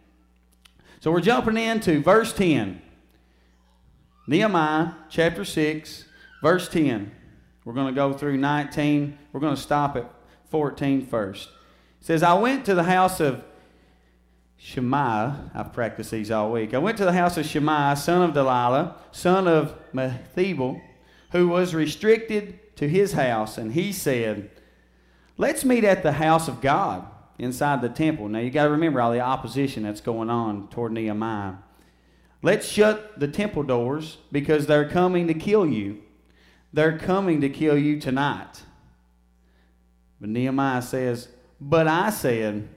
So 1.00 1.12
we're 1.12 1.22
jumping 1.22 1.58
into 1.58 2.02
verse 2.02 2.34
10. 2.34 2.82
Nehemiah 4.28 4.94
chapter 5.10 5.44
6, 5.44 6.06
verse 6.42 6.70
10. 6.70 7.12
We're 7.66 7.74
going 7.74 7.88
to 7.88 7.94
go 7.94 8.14
through 8.14 8.38
19. 8.38 9.18
We're 9.32 9.40
going 9.40 9.56
to 9.56 9.62
stop 9.62 9.96
at 9.96 10.12
14 10.50 11.06
first. 11.06 11.50
It 12.02 12.06
says, 12.06 12.24
I 12.24 12.34
went 12.34 12.66
to 12.66 12.76
the 12.76 12.84
house 12.84 13.20
of 13.20 13.44
Shemaiah. 14.58 15.52
I've 15.56 15.74
practiced 15.74 16.12
these 16.12 16.32
all 16.32 16.52
week. 16.52 16.74
I 16.74 16.78
went 16.78 16.98
to 16.98 17.06
the 17.06 17.14
house 17.14 17.38
of 17.38 17.46
Shemaiah, 17.46 17.96
son 17.96 18.22
of 18.22 18.34
Delilah, 18.34 18.96
son 19.12 19.48
of 19.48 19.74
Mehetabel, 19.94 20.82
who 21.32 21.48
was 21.48 21.74
restricted 21.74 22.60
to 22.80 22.88
his 22.88 23.12
house, 23.12 23.58
and 23.58 23.74
he 23.74 23.92
said, 23.92 24.50
Let's 25.36 25.66
meet 25.66 25.84
at 25.84 26.02
the 26.02 26.14
house 26.14 26.48
of 26.48 26.62
God 26.62 27.06
inside 27.38 27.82
the 27.82 27.90
temple. 27.90 28.30
Now 28.30 28.40
you 28.40 28.50
got 28.50 28.66
to 28.66 28.72
remember 28.72 29.02
all 29.02 29.12
the 29.12 29.20
opposition 29.20 29.84
that's 29.84 30.00
going 30.00 30.30
on 30.30 30.70
toward 30.70 30.94
Nehemiah. 30.94 31.56
Let's 32.42 32.70
shut 32.70 33.20
the 33.20 33.28
temple 33.28 33.64
doors 33.64 34.20
because 34.32 34.66
they're 34.66 34.88
coming 34.88 35.28
to 35.28 35.34
kill 35.34 35.66
you. 35.66 36.02
They're 36.72 36.98
coming 36.98 37.42
to 37.42 37.50
kill 37.50 37.78
you 37.78 38.00
tonight. 38.00 38.64
But 40.22 40.30
Nehemiah 40.30 40.82
says, 40.82 41.28
But 41.60 41.86
I 41.86 42.12
said, 42.12 42.70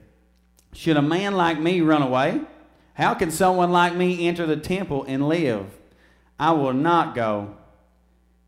Should 0.73 0.97
a 0.97 1.01
man 1.01 1.33
like 1.35 1.61
me 1.61 1.79
run 1.79 2.01
away? 2.01 2.41
How 2.95 3.13
can 3.13 3.31
someone 3.31 3.71
like 3.71 3.95
me 3.95 4.27
enter 4.27 4.45
the 4.45 4.57
temple 4.57 5.05
and 5.07 5.29
live? 5.29 5.65
I 6.37 6.51
will 6.51 6.73
not 6.73 7.15
go. 7.15 7.55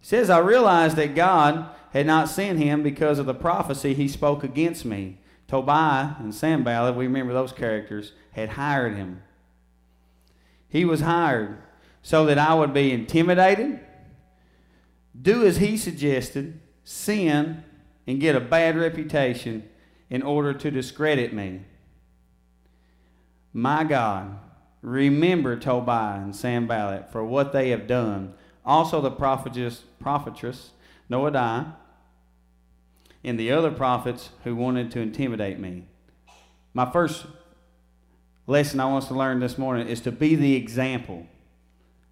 Says, 0.06 0.30
I 0.30 0.38
realized 0.38 0.98
that 0.98 1.16
God 1.16 1.68
had 1.90 2.06
not 2.06 2.30
sent 2.30 2.60
him 2.60 2.84
because 2.84 3.18
of 3.18 3.26
the 3.26 3.34
prophecy 3.34 3.96
he 3.96 4.08
spoke 4.08 4.44
against 4.44 4.86
me. 4.86 5.18
Tobiah 5.48 6.18
and 6.20 6.32
Sanballat, 6.32 6.96
we 6.96 7.08
remember 7.08 7.34
those 7.34 7.52
characters, 7.52 8.12
had 8.34 8.50
hired 8.50 8.96
him. 8.96 9.24
He 10.70 10.86
was 10.86 11.02
hired 11.02 11.58
so 12.04 12.24
that 12.28 12.38
I 12.38 12.54
would 12.54 12.72
be 12.72 12.92
intimidated, 12.92 13.80
do 15.20 15.44
as 15.44 15.58
he 15.58 15.76
suggested, 15.76 16.60
sin, 16.84 17.64
and 18.06 18.20
get 18.20 18.36
a 18.36 18.40
bad 18.40 18.78
reputation 18.78 19.68
in 20.12 20.22
order 20.22 20.54
to 20.54 20.70
discredit 20.70 21.34
me. 21.34 21.62
My 23.54 23.84
God, 23.84 24.38
remember 24.84 25.58
Tobiah 25.58 26.22
and 26.22 26.36
Sanballat 26.36 27.12
for 27.12 27.26
what 27.26 27.54
they 27.54 27.70
have 27.70 27.88
done. 27.88 28.36
Also 28.66 29.00
the 29.00 29.12
prophetess, 29.12 29.84
prophetess 30.00 30.72
Noadiah 31.10 31.76
and 33.24 33.40
the 33.40 33.52
other 33.52 33.72
prophets 33.72 34.30
who 34.44 34.56
wanted 34.56 34.92
to 34.92 35.00
intimidate 35.00 35.60
me. 35.60 35.86
My 36.74 36.90
first 36.90 37.26
lesson 38.48 38.80
I 38.80 38.86
want 38.86 39.04
us 39.04 39.08
to 39.10 39.16
learn 39.16 39.40
this 39.40 39.58
morning 39.58 39.88
is 39.88 40.02
to 40.02 40.12
be 40.12 40.36
the 40.36 40.56
example. 40.56 41.26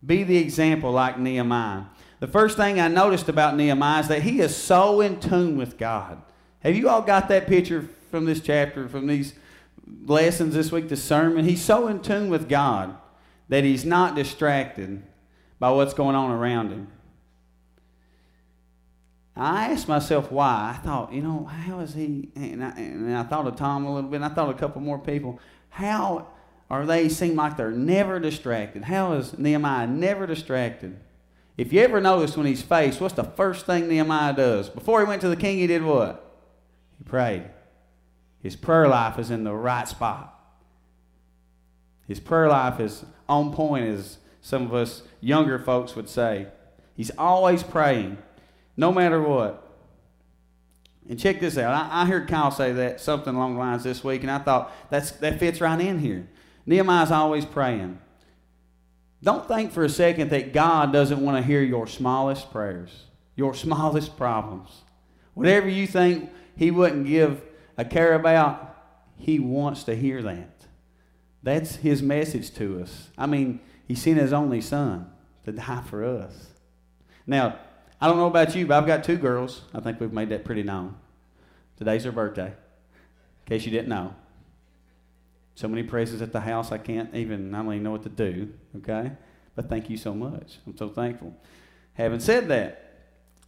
Be 0.06 0.24
the 0.24 0.38
example 0.38 0.92
like 0.92 1.20
Nehemiah. 1.20 1.84
The 2.20 2.28
first 2.28 2.58
thing 2.58 2.80
I 2.80 2.88
noticed 2.88 3.30
about 3.30 3.56
Nehemiah 3.56 4.02
is 4.02 4.08
that 4.08 4.22
he 4.22 4.40
is 4.40 4.56
so 4.56 5.02
in 5.02 5.20
tune 5.20 5.58
with 5.58 5.78
God. 5.78 6.22
Have 6.60 6.76
you 6.76 6.88
all 6.90 7.02
got 7.02 7.28
that 7.30 7.48
picture 7.48 7.90
from 8.10 8.26
this 8.26 8.40
chapter, 8.40 8.88
from 8.88 9.08
these 9.08 9.34
lessons 10.06 10.54
this 10.54 10.72
week, 10.72 10.90
the 10.90 10.96
sermon? 10.96 11.46
He's 11.46 11.62
so 11.62 11.88
in 11.88 12.02
tune 12.02 12.30
with 12.30 12.48
God 12.48 12.96
that 13.50 13.64
he's 13.64 13.86
not 13.86 14.16
distracted 14.16 15.04
by 15.60 15.70
what's 15.72 15.94
going 15.94 16.16
on 16.16 16.32
around 16.32 16.70
him. 16.70 16.88
I 19.36 19.72
asked 19.72 19.88
myself 19.88 20.32
why. 20.32 20.76
I 20.76 20.86
thought, 20.86 21.12
you 21.12 21.22
know, 21.22 21.46
how 21.46 21.80
is 21.80 21.94
he? 21.94 22.30
And 22.36 22.64
I, 22.64 22.70
and 22.72 23.18
I 23.18 23.24
thought 23.24 23.48
of 23.48 23.56
Tom 23.56 23.86
a 23.86 23.94
little 23.94 24.10
bit. 24.10 24.18
and 24.18 24.26
I 24.26 24.30
thought 24.30 24.50
of 24.50 24.56
a 24.56 24.60
couple 24.60 24.82
more 24.82 25.00
people. 25.00 25.40
How 25.70 26.28
are 26.70 26.86
they 26.86 27.10
seem 27.10 27.36
like 27.36 27.58
they're 27.58 27.72
never 27.72 28.20
distracted? 28.20 28.84
How 28.84 29.14
is 29.14 29.38
Nehemiah 29.38 29.88
never 29.88 30.28
distracted? 30.28 31.00
If 31.58 31.72
you 31.72 31.82
ever 31.82 32.02
notice 32.02 32.36
when 32.36 32.46
he's 32.46 32.62
faced, 32.62 33.00
what's 33.00 33.14
the 33.14 33.24
first 33.24 33.66
thing 33.66 33.88
Nehemiah 33.88 34.36
does? 34.36 34.70
Before 34.70 35.00
he 35.00 35.08
went 35.08 35.22
to 35.22 35.30
the 35.30 35.36
king, 35.36 35.58
he 35.58 35.68
did 35.68 35.84
what? 35.84 36.38
He 36.98 37.04
prayed. 37.04 37.44
His 38.42 38.56
prayer 38.56 38.88
life 38.88 39.18
is 39.20 39.32
in 39.32 39.44
the 39.44 39.54
right 39.54 39.88
spot. 39.88 40.30
His 42.08 42.20
prayer 42.20 42.50
life 42.50 42.80
is 42.80 43.06
on 43.30 43.54
point, 43.54 43.86
as 43.86 44.18
some 44.44 44.64
of 44.66 44.74
us 44.74 45.02
younger 45.22 45.58
folks 45.58 45.96
would 45.96 46.10
say. 46.10 46.48
He's 46.96 47.12
always 47.18 47.64
praying, 47.64 48.18
no 48.78 48.92
matter 48.92 49.22
what. 49.22 49.62
And 51.10 51.18
check 51.18 51.40
this 51.40 51.58
out. 51.58 51.74
I, 51.74 52.04
I 52.04 52.06
heard 52.06 52.28
Kyle 52.28 52.52
say 52.52 52.74
that 52.74 53.00
something 53.00 53.34
along 53.34 53.54
the 53.54 53.60
lines 53.60 53.84
this 53.84 54.04
week, 54.04 54.22
and 54.22 54.30
I 54.30 54.38
thought 54.40 54.72
that's 54.90 55.12
that 55.12 55.40
fits 55.40 55.62
right 55.62 55.80
in 55.80 56.00
here. 56.00 56.28
Nehemiah's 56.66 57.10
always 57.10 57.46
praying. 57.46 58.00
Don't 59.24 59.48
think 59.48 59.72
for 59.72 59.86
a 59.86 59.90
second 59.90 60.30
that 60.32 60.52
God 60.52 60.92
doesn't 60.92 61.22
want 61.24 61.38
to 61.38 61.44
hear 61.44 61.62
your 61.62 61.88
smallest 61.88 62.52
prayers, 62.52 63.06
your 63.36 63.54
smallest 63.56 64.18
problems. 64.18 64.70
Whatever 65.34 65.70
you 65.70 65.88
think 65.88 66.30
He 66.58 66.70
wouldn't 66.70 67.08
give 67.08 67.42
a 67.78 67.86
care 67.86 68.14
about, 68.14 68.78
He 69.18 69.40
wants 69.40 69.86
to 69.86 69.96
hear 69.96 70.22
that. 70.22 70.66
That's 71.42 71.78
His 71.78 72.04
message 72.04 72.54
to 72.56 72.82
us. 72.82 73.10
I 73.18 73.26
mean, 73.26 73.62
He 73.94 74.00
sent 74.00 74.18
His 74.18 74.34
only 74.34 74.60
Son 74.60 75.08
to 75.46 75.52
die 75.52 75.84
for 75.88 76.04
us. 76.04 76.48
Now, 77.28 77.60
I 78.02 78.08
don't 78.08 78.18
know 78.18 78.26
about 78.26 78.56
you, 78.56 78.66
but 78.66 78.76
I've 78.76 78.88
got 78.88 79.04
two 79.04 79.18
girls. 79.18 79.62
I 79.72 79.82
think 79.82 80.00
we've 80.00 80.12
made 80.12 80.30
that 80.30 80.44
pretty 80.44 80.64
known. 80.64 80.96
Today's 81.78 82.04
her 82.06 82.12
birthday, 82.12 82.48
in 82.48 83.46
case 83.46 83.66
you 83.66 83.72
didn't 83.72 83.90
know. 83.90 84.16
So 85.54 85.68
many 85.68 85.84
praises 85.84 86.24
at 86.24 86.32
the 86.34 86.40
house, 86.40 86.72
I 86.72 86.80
can't 86.80 87.14
even, 87.14 87.54
I 87.54 87.60
don't 87.62 87.72
even 87.72 87.84
know 87.84 87.92
what 87.92 88.02
to 88.02 88.10
do, 88.10 88.52
okay? 88.78 89.12
But 89.54 89.70
thank 89.70 89.92
you 89.92 89.98
so 89.98 90.16
much. 90.16 90.58
I'm 90.66 90.76
so 90.76 90.90
thankful. 90.90 91.32
Having 91.94 92.22
said 92.22 92.48
that, 92.48 92.96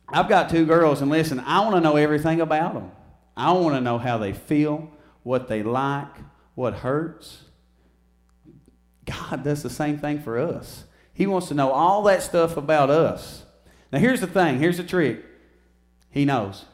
I've 0.07 0.29
got 0.29 0.51
two 0.51 0.67
girls, 0.67 1.01
and 1.01 1.09
listen, 1.09 1.39
I 1.39 1.61
want 1.61 1.73
to 1.73 1.81
know 1.81 1.95
everything 1.95 2.39
about 2.39 2.75
them. 2.75 2.91
I 3.35 3.51
want 3.53 3.73
to 3.73 3.81
know 3.81 3.97
how 3.97 4.19
they 4.19 4.33
feel, 4.33 4.91
what 5.23 5.47
they 5.47 5.63
like, 5.63 6.15
what 6.53 6.75
hurts. 6.75 7.45
God 9.05 9.43
does 9.43 9.63
the 9.63 9.69
same 9.69 9.97
thing 9.97 10.21
for 10.21 10.39
us. 10.39 10.85
He 11.13 11.27
wants 11.27 11.47
to 11.47 11.53
know 11.53 11.71
all 11.71 12.03
that 12.03 12.23
stuff 12.23 12.57
about 12.57 12.89
us. 12.89 13.43
Now, 13.91 13.99
here's 13.99 14.21
the 14.21 14.27
thing 14.27 14.59
here's 14.59 14.77
the 14.77 14.83
trick 14.83 15.23
He 16.09 16.25
knows. 16.25 16.65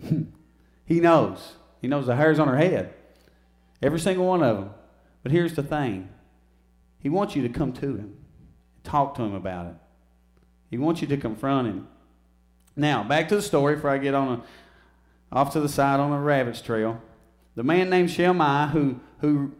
he 0.84 1.00
knows. 1.00 1.54
He 1.80 1.88
knows 1.88 2.06
the 2.06 2.16
hairs 2.16 2.38
on 2.38 2.48
her 2.48 2.56
head, 2.56 2.92
every 3.82 4.00
single 4.00 4.26
one 4.26 4.42
of 4.42 4.56
them. 4.56 4.70
But 5.22 5.32
here's 5.32 5.54
the 5.54 5.62
thing 5.62 6.08
He 7.00 7.08
wants 7.08 7.34
you 7.34 7.42
to 7.42 7.48
come 7.48 7.72
to 7.74 7.96
Him, 7.96 8.16
talk 8.84 9.14
to 9.16 9.22
Him 9.22 9.34
about 9.34 9.66
it. 9.66 9.74
He 10.70 10.78
wants 10.78 11.00
you 11.00 11.08
to 11.08 11.16
confront 11.16 11.68
Him. 11.68 11.88
Now, 12.76 13.02
back 13.02 13.28
to 13.28 13.36
the 13.36 13.42
story 13.42 13.74
before 13.74 13.90
I 13.90 13.98
get 13.98 14.14
on 14.14 14.28
a, 14.28 15.36
off 15.36 15.52
to 15.54 15.60
the 15.60 15.68
side 15.68 15.98
on 15.98 16.12
a 16.12 16.20
rabbit's 16.20 16.60
trail. 16.60 17.00
The 17.56 17.64
man 17.64 17.90
named 17.90 18.08
Shemai 18.08 18.70
who, 18.70 19.00
who 19.20 19.52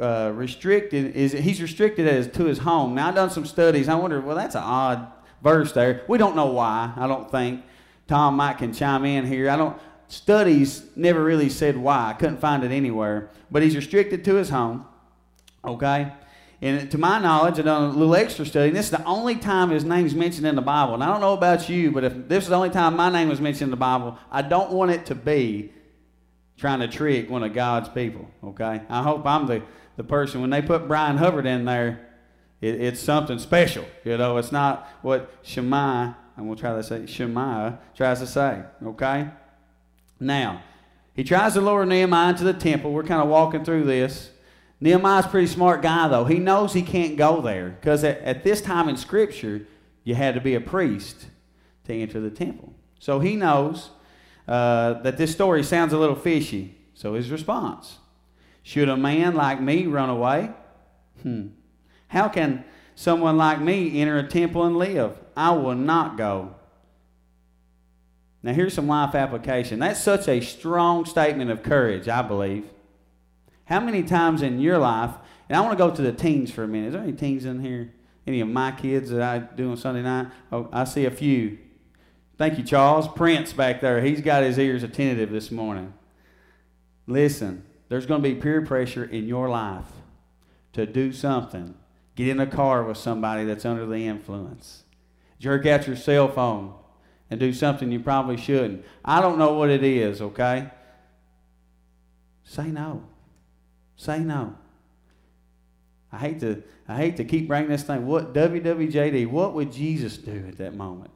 uh, 0.00 0.32
restricted 0.34 1.14
is 1.14 1.32
he's 1.32 1.60
restricted 1.60 2.06
as 2.06 2.28
to 2.28 2.44
his 2.44 2.58
home. 2.58 2.94
Now 2.94 3.08
I've 3.08 3.14
done 3.14 3.30
some 3.30 3.46
studies. 3.46 3.88
I 3.88 3.94
wonder, 3.94 4.20
well, 4.20 4.36
that's 4.36 4.54
an 4.54 4.62
odd 4.62 5.06
verse 5.42 5.72
there. 5.72 6.02
We 6.08 6.18
don't 6.18 6.36
know 6.36 6.46
why. 6.46 6.92
I 6.96 7.06
don't 7.06 7.30
think 7.30 7.62
Tom 8.06 8.36
Mike 8.36 8.58
can 8.58 8.72
chime 8.72 9.04
in 9.04 9.26
here. 9.26 9.50
I 9.50 9.56
don't. 9.56 9.80
Studies 10.08 10.84
never 10.96 11.22
really 11.22 11.48
said 11.48 11.76
why. 11.76 12.10
I 12.10 12.12
couldn't 12.14 12.38
find 12.38 12.64
it 12.64 12.72
anywhere. 12.72 13.30
But 13.50 13.62
he's 13.62 13.76
restricted 13.76 14.24
to 14.24 14.34
his 14.34 14.50
home. 14.50 14.86
Okay? 15.64 16.12
And 16.62 16.90
to 16.90 16.98
my 16.98 17.18
knowledge, 17.18 17.58
I've 17.58 17.64
done 17.64 17.84
a 17.84 17.92
little 17.92 18.14
extra 18.14 18.44
study, 18.44 18.68
and 18.68 18.76
this 18.76 18.86
is 18.86 18.90
the 18.90 19.04
only 19.04 19.36
time 19.36 19.70
his 19.70 19.84
name 19.84 20.04
is 20.04 20.14
mentioned 20.14 20.46
in 20.46 20.56
the 20.56 20.62
Bible. 20.62 20.94
And 20.94 21.02
I 21.02 21.06
don't 21.06 21.20
know 21.20 21.32
about 21.32 21.68
you, 21.70 21.90
but 21.90 22.04
if 22.04 22.28
this 22.28 22.44
is 22.44 22.50
the 22.50 22.56
only 22.56 22.70
time 22.70 22.96
my 22.96 23.10
name 23.10 23.28
was 23.28 23.40
mentioned 23.40 23.68
in 23.68 23.70
the 23.70 23.76
Bible, 23.76 24.18
I 24.30 24.42
don't 24.42 24.70
want 24.72 24.90
it 24.90 25.06
to 25.06 25.14
be 25.14 25.72
trying 26.58 26.80
to 26.80 26.88
trick 26.88 27.30
one 27.30 27.42
of 27.42 27.54
God's 27.54 27.88
people. 27.88 28.28
Okay? 28.44 28.82
I 28.90 29.02
hope 29.02 29.24
I'm 29.24 29.46
the, 29.46 29.62
the 30.00 30.04
person, 30.04 30.40
when 30.40 30.48
they 30.48 30.62
put 30.62 30.88
Brian 30.88 31.18
Hubbard 31.18 31.44
in 31.44 31.66
there, 31.66 32.08
it, 32.62 32.80
it's 32.80 33.00
something 33.00 33.38
special. 33.38 33.84
You 34.02 34.16
know, 34.16 34.38
it's 34.38 34.50
not 34.50 34.88
what 35.02 35.30
Shemaiah, 35.42 36.16
I'm 36.38 36.44
going 36.44 36.56
to 36.56 36.60
try 36.60 36.74
to 36.74 36.82
say, 36.82 37.04
Shemaiah 37.04 37.78
tries 37.94 38.20
to 38.20 38.26
say. 38.26 38.62
Okay? 38.82 39.28
Now, 40.18 40.62
he 41.12 41.22
tries 41.22 41.52
to 41.52 41.60
lure 41.60 41.84
Nehemiah 41.84 42.30
into 42.30 42.44
the 42.44 42.54
temple. 42.54 42.94
We're 42.94 43.02
kind 43.02 43.20
of 43.20 43.28
walking 43.28 43.62
through 43.62 43.84
this. 43.84 44.30
Nehemiah's 44.80 45.26
pretty 45.26 45.48
smart 45.48 45.82
guy, 45.82 46.08
though. 46.08 46.24
He 46.24 46.38
knows 46.38 46.72
he 46.72 46.80
can't 46.80 47.18
go 47.18 47.42
there 47.42 47.68
because 47.68 48.02
at, 48.02 48.20
at 48.20 48.42
this 48.42 48.62
time 48.62 48.88
in 48.88 48.96
Scripture, 48.96 49.66
you 50.02 50.14
had 50.14 50.34
to 50.34 50.40
be 50.40 50.54
a 50.54 50.62
priest 50.62 51.26
to 51.84 51.92
enter 51.92 52.20
the 52.20 52.30
temple. 52.30 52.72
So 52.98 53.20
he 53.20 53.36
knows 53.36 53.90
uh, 54.48 54.94
that 55.02 55.18
this 55.18 55.30
story 55.30 55.62
sounds 55.62 55.92
a 55.92 55.98
little 55.98 56.16
fishy. 56.16 56.78
So 56.94 57.12
his 57.12 57.30
response 57.30 57.98
Should 58.62 58.88
a 58.88 58.96
man 58.96 59.34
like 59.34 59.60
me 59.60 59.86
run 59.86 60.10
away? 60.10 60.50
Hmm. 61.22 61.48
How 62.08 62.28
can 62.28 62.64
someone 62.94 63.36
like 63.36 63.60
me 63.60 64.00
enter 64.00 64.18
a 64.18 64.26
temple 64.26 64.64
and 64.64 64.76
live? 64.76 65.18
I 65.36 65.52
will 65.52 65.74
not 65.74 66.16
go. 66.16 66.54
Now, 68.42 68.52
here's 68.52 68.74
some 68.74 68.88
life 68.88 69.14
application. 69.14 69.80
That's 69.80 70.02
such 70.02 70.26
a 70.26 70.40
strong 70.40 71.04
statement 71.04 71.50
of 71.50 71.62
courage, 71.62 72.08
I 72.08 72.22
believe. 72.22 72.64
How 73.66 73.80
many 73.80 74.02
times 74.02 74.42
in 74.42 74.60
your 74.60 74.78
life, 74.78 75.12
and 75.48 75.56
I 75.56 75.60
want 75.60 75.72
to 75.72 75.84
go 75.84 75.94
to 75.94 76.02
the 76.02 76.12
teens 76.12 76.50
for 76.50 76.64
a 76.64 76.68
minute. 76.68 76.88
Is 76.88 76.92
there 76.94 77.02
any 77.02 77.12
teens 77.12 77.44
in 77.44 77.60
here? 77.60 77.92
Any 78.26 78.40
of 78.40 78.48
my 78.48 78.72
kids 78.72 79.10
that 79.10 79.22
I 79.22 79.38
do 79.38 79.70
on 79.70 79.76
Sunday 79.76 80.02
night? 80.02 80.28
Oh, 80.52 80.68
I 80.72 80.84
see 80.84 81.04
a 81.04 81.10
few. 81.10 81.58
Thank 82.38 82.56
you, 82.56 82.64
Charles. 82.64 83.06
Prince 83.08 83.52
back 83.52 83.80
there. 83.80 84.00
He's 84.00 84.20
got 84.20 84.42
his 84.42 84.58
ears 84.58 84.82
attentive 84.82 85.30
this 85.30 85.50
morning. 85.50 85.92
Listen, 87.06 87.64
there's 87.90 88.06
going 88.06 88.22
to 88.22 88.28
be 88.28 88.36
peer 88.36 88.62
pressure 88.62 89.04
in 89.04 89.26
your 89.26 89.50
life 89.50 89.90
to 90.72 90.86
do 90.86 91.12
something. 91.12 91.74
Get 92.14 92.28
in 92.28 92.40
a 92.40 92.46
car 92.46 92.84
with 92.84 92.96
somebody 92.96 93.44
that's 93.44 93.64
under 93.64 93.84
the 93.84 94.06
influence. 94.06 94.84
Jerk 95.40 95.66
out 95.66 95.86
your 95.88 95.96
cell 95.96 96.28
phone 96.28 96.72
and 97.28 97.40
do 97.40 97.52
something 97.52 97.90
you 97.90 97.98
probably 97.98 98.36
shouldn't. 98.36 98.84
I 99.04 99.20
don't 99.20 99.38
know 99.38 99.54
what 99.54 99.70
it 99.70 99.82
is, 99.82 100.22
okay? 100.22 100.70
Say 102.44 102.68
no. 102.68 103.02
Say 103.96 104.20
no. 104.20 104.56
I 106.12 106.18
hate 106.18 106.40
to 106.40 106.62
I 106.88 106.96
hate 106.96 107.16
to 107.18 107.24
keep 107.24 107.46
bringing 107.46 107.70
this 107.70 107.84
thing. 107.84 108.06
What 108.06 108.34
WWJD? 108.34 109.28
What 109.28 109.54
would 109.54 109.72
Jesus 109.72 110.16
do 110.16 110.44
at 110.48 110.58
that 110.58 110.74
moment? 110.74 111.12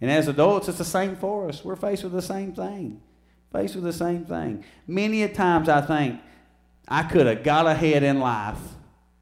And 0.00 0.10
as 0.10 0.28
adults, 0.28 0.68
it's 0.68 0.78
the 0.78 0.84
same 0.84 1.16
for 1.16 1.48
us. 1.48 1.64
We're 1.64 1.74
faced 1.74 2.04
with 2.04 2.12
the 2.12 2.22
same 2.22 2.52
thing. 2.52 3.02
Faced 3.52 3.74
with 3.74 3.84
the 3.84 3.92
same 3.92 4.24
thing. 4.24 4.64
Many 4.86 5.22
a 5.22 5.28
times 5.28 5.68
I 5.68 5.80
think 5.80 6.20
I 6.86 7.02
could 7.02 7.26
have 7.26 7.42
got 7.42 7.66
ahead 7.66 8.02
in 8.02 8.20
life, 8.20 8.58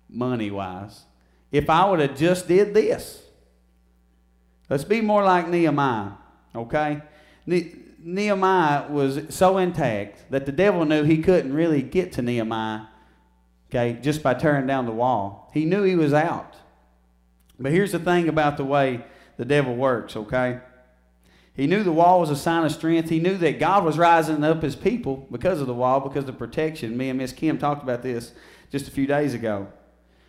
money 0.09 0.51
wise, 0.51 1.05
if 1.53 1.71
I 1.71 1.89
would 1.89 2.01
have 2.01 2.17
just 2.17 2.49
did 2.49 2.75
this. 2.75 3.23
Let's 4.69 4.85
be 4.85 5.01
more 5.01 5.23
like 5.23 5.49
Nehemiah, 5.49 6.13
okay? 6.55 7.03
Ne- 7.47 7.73
Nehemiah 8.01 8.91
was 8.91 9.21
so 9.29 9.59
intact 9.59 10.31
that 10.31 10.47
the 10.47 10.53
devil 10.53 10.85
knew 10.85 11.05
he 11.05 11.23
couldn't 11.23 11.53
really 11.53 11.83
get 11.83 12.13
to 12.13 12.23
Nehemiah, 12.23 12.83
okay, 13.71 13.99
just 14.01 14.23
by 14.23 14.35
tearing 14.35 14.67
down 14.67 14.87
the 14.87 14.93
wall. 14.93 15.51
He 15.55 15.65
knew 15.65 15.85
he 15.85 15.97
was 15.97 16.13
out. 16.13 16.57
But 17.59 17.73
here's 17.73 17.93
the 17.93 17.99
thing 17.99 18.29
about 18.29 18.57
the 18.57 18.65
way 18.65 19.05
the 19.37 19.45
devil 19.45 19.75
works, 19.75 20.17
okay? 20.17 20.61
He 21.57 21.67
knew 21.67 21.83
the 21.83 21.93
wall 21.93 22.21
was 22.21 22.29
a 22.29 22.37
sign 22.37 22.65
of 22.65 22.73
strength. 22.73 23.09
He 23.09 23.19
knew 23.19 23.39
that 23.39 23.59
God 23.59 23.83
was 23.83 23.97
rising 23.97 24.45
up 24.45 24.63
his 24.63 24.77
people 24.77 25.27
because 25.31 25.61
of 25.61 25.67
the 25.67 25.75
wall, 25.75 26.01
because 26.01 26.29
of 26.29 26.39
protection. 26.39 26.97
Me 26.97 27.09
and 27.09 27.19
Miss 27.19 27.33
Kim 27.33 27.57
talked 27.57 27.83
about 27.83 28.03
this 28.03 28.33
just 28.71 28.89
a 28.89 28.91
few 28.91 29.07
days 29.07 29.33
ago. 29.33 29.69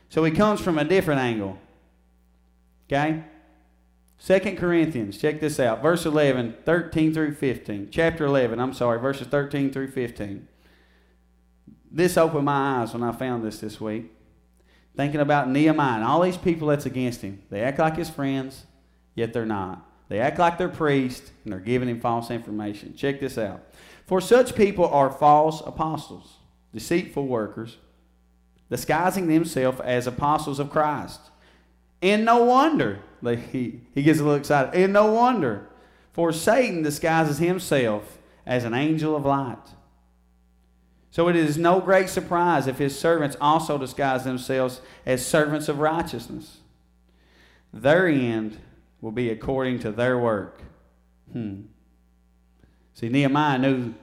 So 0.10 0.24
he 0.24 0.32
comes 0.32 0.62
from 0.62 0.78
a 0.78 0.86
different 0.86 1.20
angle. 1.20 1.58
Okay? 2.88 3.24
Second 4.18 4.58
Corinthians, 4.58 5.18
check 5.18 5.42
this 5.42 5.60
out. 5.60 5.82
Verse 5.82 6.06
11, 6.06 6.56
13 6.66 7.14
through 7.14 7.36
15. 7.36 7.90
Chapter 7.92 8.26
11, 8.26 8.60
I'm 8.60 8.74
sorry, 8.74 9.00
verses 9.00 9.28
13 9.28 9.72
through 9.72 9.92
15. 9.92 10.48
This 11.92 12.18
opened 12.18 12.46
my 12.46 12.82
eyes 12.82 12.94
when 12.94 13.04
I 13.04 13.12
found 13.12 13.44
this 13.44 13.60
this 13.60 13.82
week. 13.82 14.12
Thinking 14.96 15.20
about 15.20 15.50
Nehemiah 15.50 15.96
and 15.96 16.04
all 16.04 16.22
these 16.22 16.38
people 16.38 16.70
that's 16.70 16.86
against 16.86 17.22
him. 17.22 17.44
They 17.50 17.62
act 17.62 17.80
like 17.80 17.98
his 17.98 18.10
friends, 18.10 18.66
yet 19.14 19.34
they're 19.34 19.46
not. 19.46 19.86
They 20.10 20.20
act 20.20 20.40
like 20.40 20.58
they're 20.58 20.70
priests, 20.70 21.32
and 21.44 21.52
they're 21.54 21.60
giving 21.60 21.90
him 21.90 22.00
false 22.00 22.32
information. 22.32 22.96
Check 22.96 23.20
this 23.20 23.38
out. 23.38 23.62
For 24.06 24.22
such 24.22 24.56
people 24.56 24.86
are 24.86 25.12
false 25.12 25.62
apostles, 25.66 26.38
deceitful 26.74 27.28
workers, 27.28 27.78
disguising 28.70 29.28
themselves 29.28 29.82
as 29.82 30.08
apostles 30.08 30.60
of 30.60 30.70
Christ. 30.70 31.20
And 32.02 32.24
no 32.24 32.44
wonder, 32.44 33.00
like 33.22 33.50
he, 33.52 33.82
he 33.94 34.04
gets 34.04 34.20
a 34.20 34.24
little 34.24 34.38
excited, 34.38 34.74
and 34.74 34.94
no 34.94 35.12
wonder, 35.12 35.68
for 36.14 36.32
Satan 36.32 36.84
disguises 36.84 37.40
himself 37.40 38.18
as 38.46 38.64
an 38.64 38.74
angel 38.74 39.16
of 39.16 39.26
light. 39.26 39.58
So 41.12 41.28
it 41.28 41.36
is 41.36 41.58
no 41.58 41.82
great 41.82 42.10
surprise 42.10 42.68
if 42.68 42.78
his 42.78 42.98
servants 42.98 43.36
also 43.42 43.78
disguise 43.78 44.24
themselves 44.24 44.82
as 45.06 45.26
servants 45.26 45.68
of 45.68 45.80
righteousness. 45.80 46.60
Their 47.74 48.08
end 48.08 48.60
will 49.02 49.12
be 49.12 49.30
according 49.30 49.80
to 49.80 49.92
their 49.92 50.18
work. 50.18 50.62
Hmm. 51.32 51.62
See, 52.94 53.10
Nehemiah 53.10 53.60
knew 53.60 53.94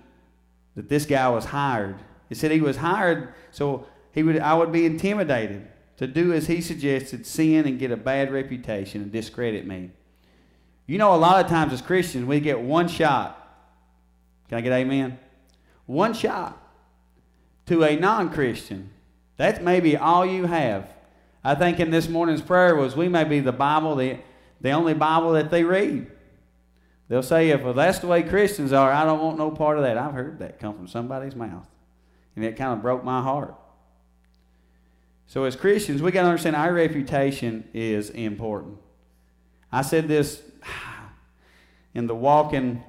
that 0.76 0.88
this 0.88 1.06
guy 1.06 1.28
was 1.28 1.46
hired. 1.46 1.96
He 2.28 2.34
said 2.34 2.50
he 2.50 2.60
was 2.60 2.76
hired 2.76 3.34
so 3.50 3.86
he 4.12 4.22
would 4.22 4.38
I 4.38 4.54
would 4.54 4.72
be 4.72 4.86
intimidated 4.86 5.68
to 5.96 6.06
do 6.06 6.32
as 6.32 6.46
he 6.46 6.60
suggested, 6.60 7.26
sin 7.26 7.66
and 7.66 7.78
get 7.78 7.90
a 7.90 7.96
bad 7.96 8.32
reputation 8.32 9.02
and 9.02 9.12
discredit 9.12 9.66
me. 9.66 9.90
You 10.86 10.98
know, 10.98 11.14
a 11.14 11.16
lot 11.16 11.44
of 11.44 11.50
times 11.50 11.72
as 11.72 11.80
Christians, 11.80 12.26
we 12.26 12.40
get 12.40 12.60
one 12.60 12.88
shot. 12.88 13.40
Can 14.48 14.58
I 14.58 14.60
get 14.60 14.72
amen? 14.72 15.18
One 15.86 16.14
shot 16.14 16.60
to 17.66 17.84
a 17.84 17.96
non 17.96 18.30
Christian. 18.30 18.90
That's 19.36 19.60
maybe 19.60 19.96
all 19.96 20.24
you 20.26 20.46
have. 20.46 20.88
I 21.42 21.54
think 21.54 21.80
in 21.80 21.90
this 21.90 22.08
morning's 22.08 22.40
prayer 22.40 22.74
was 22.74 22.96
we 22.96 23.08
may 23.08 23.24
be 23.24 23.40
the 23.40 23.52
Bible, 23.52 23.96
the, 23.96 24.18
the 24.60 24.70
only 24.70 24.94
Bible 24.94 25.32
that 25.32 25.50
they 25.50 25.64
read. 25.64 26.10
They'll 27.08 27.22
say, 27.22 27.50
if 27.50 27.62
well, 27.62 27.74
that's 27.74 27.98
the 27.98 28.06
way 28.06 28.22
Christians 28.22 28.72
are, 28.72 28.90
I 28.90 29.04
don't 29.04 29.20
want 29.20 29.36
no 29.36 29.50
part 29.50 29.76
of 29.76 29.84
that. 29.84 29.98
I've 29.98 30.14
heard 30.14 30.38
that 30.38 30.58
come 30.58 30.74
from 30.74 30.88
somebody's 30.88 31.36
mouth. 31.36 31.66
And 32.34 32.44
it 32.44 32.56
kind 32.56 32.72
of 32.72 32.82
broke 32.82 33.04
my 33.04 33.22
heart. 33.22 33.54
So, 35.26 35.44
as 35.44 35.56
Christians, 35.56 36.02
we 36.02 36.12
got 36.12 36.22
to 36.22 36.28
understand 36.28 36.56
our 36.56 36.72
reputation 36.72 37.68
is 37.72 38.10
important. 38.10 38.78
I 39.70 39.82
said 39.82 40.08
this 40.08 40.42
in 41.94 42.06
the 42.06 42.14
Walking 42.14 42.82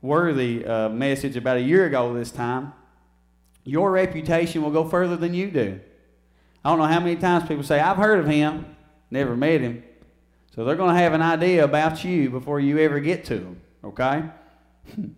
Worthy 0.00 0.64
uh, 0.64 0.88
message 0.88 1.36
about 1.36 1.58
a 1.58 1.60
year 1.60 1.86
ago 1.86 2.12
this 2.14 2.30
time. 2.30 2.72
Your 3.64 3.92
reputation 3.92 4.62
will 4.62 4.72
go 4.72 4.88
further 4.88 5.16
than 5.16 5.32
you 5.34 5.50
do. 5.50 5.80
I 6.64 6.70
don't 6.70 6.78
know 6.78 6.86
how 6.86 7.00
many 7.00 7.16
times 7.16 7.46
people 7.46 7.62
say, 7.62 7.78
I've 7.78 7.96
heard 7.96 8.18
of 8.18 8.26
him, 8.26 8.76
never 9.10 9.36
met 9.36 9.60
him. 9.60 9.84
So 10.54 10.64
they're 10.64 10.76
going 10.76 10.94
to 10.94 11.00
have 11.00 11.14
an 11.14 11.22
idea 11.22 11.64
about 11.64 12.04
you 12.04 12.30
before 12.30 12.60
you 12.60 12.78
ever 12.78 13.00
get 13.00 13.24
to 13.26 13.36
them, 13.36 13.60
okay? 13.82 14.24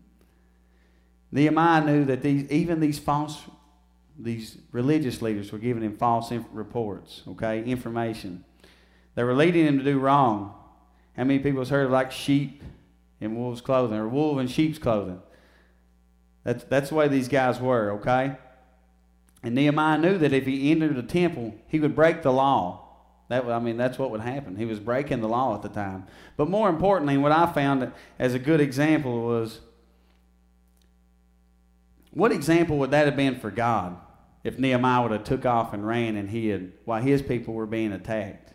Nehemiah 1.33 1.85
knew 1.85 2.05
that 2.05 2.23
these, 2.23 2.51
even 2.51 2.81
these 2.81 2.99
false 2.99 3.43
these 4.19 4.59
religious 4.71 5.21
leaders 5.23 5.51
were 5.51 5.59
giving 5.59 5.83
him 5.83 5.97
false 5.97 6.33
reports, 6.53 7.23
okay, 7.27 7.65
information. 7.65 8.45
They 9.15 9.25
were 9.25 9.35
leading 9.35 9.67
him 9.67 9.79
to 9.79 9.85
do 9.85 9.99
wrong. 9.99 10.55
How 11.17 11.25
many 11.25 11.41
people 11.41 11.61
have 11.61 11.69
heard 11.69 11.87
of 11.87 11.93
like 11.93 12.13
sheep 12.13 12.63
in 13.21 13.37
wolves' 13.37 13.61
clothing 13.61 13.99
or 13.99 14.09
wolf 14.09 14.39
in 14.39 14.47
sheep's 14.47 14.79
clothing? 14.79 15.21
That's, 16.45 16.65
that's 16.65 16.91
the 16.91 16.95
way 16.95 17.09
these 17.09 17.29
guys 17.29 17.61
were, 17.61 17.93
okay? 17.93 18.37
And 19.43 19.55
Nehemiah 19.55 19.99
knew 19.99 20.19
that 20.19 20.33
if 20.33 20.47
he 20.47 20.71
entered 20.71 20.97
the 20.97 21.03
temple, 21.03 21.55
he 21.69 21.81
would 21.81 21.95
break 21.95 22.23
the 22.23 22.33
law. 22.33 22.84
That, 23.29 23.47
I 23.47 23.59
mean, 23.59 23.77
that's 23.77 23.99
what 23.99 24.11
would 24.11 24.21
happen. 24.21 24.57
He 24.57 24.67
was 24.67 24.79
breaking 24.79 25.21
the 25.21 25.29
law 25.29 25.55
at 25.55 25.63
the 25.63 25.69
time. 25.69 26.07
But 26.37 26.49
more 26.49 26.69
importantly, 26.69 27.17
what 27.17 27.33
I 27.33 27.51
found 27.51 27.91
as 28.19 28.35
a 28.35 28.39
good 28.39 28.61
example 28.61 29.23
was 29.23 29.61
what 32.11 32.33
example 32.33 32.79
would 32.79 32.91
that 32.91 33.07
have 33.07 33.17
been 33.17 33.41
for 33.41 33.51
God 33.51 33.97
if 34.45 34.59
Nehemiah 34.59 35.03
would 35.03 35.11
have 35.11 35.25
took 35.25 35.47
off 35.47 35.73
and 35.73 35.87
ran 35.87 36.17
and 36.17 36.29
hid 36.29 36.73
while 36.85 37.01
his 37.01 37.23
people 37.23 37.55
were 37.55 37.67
being 37.67 37.93
attacked? 37.93 38.53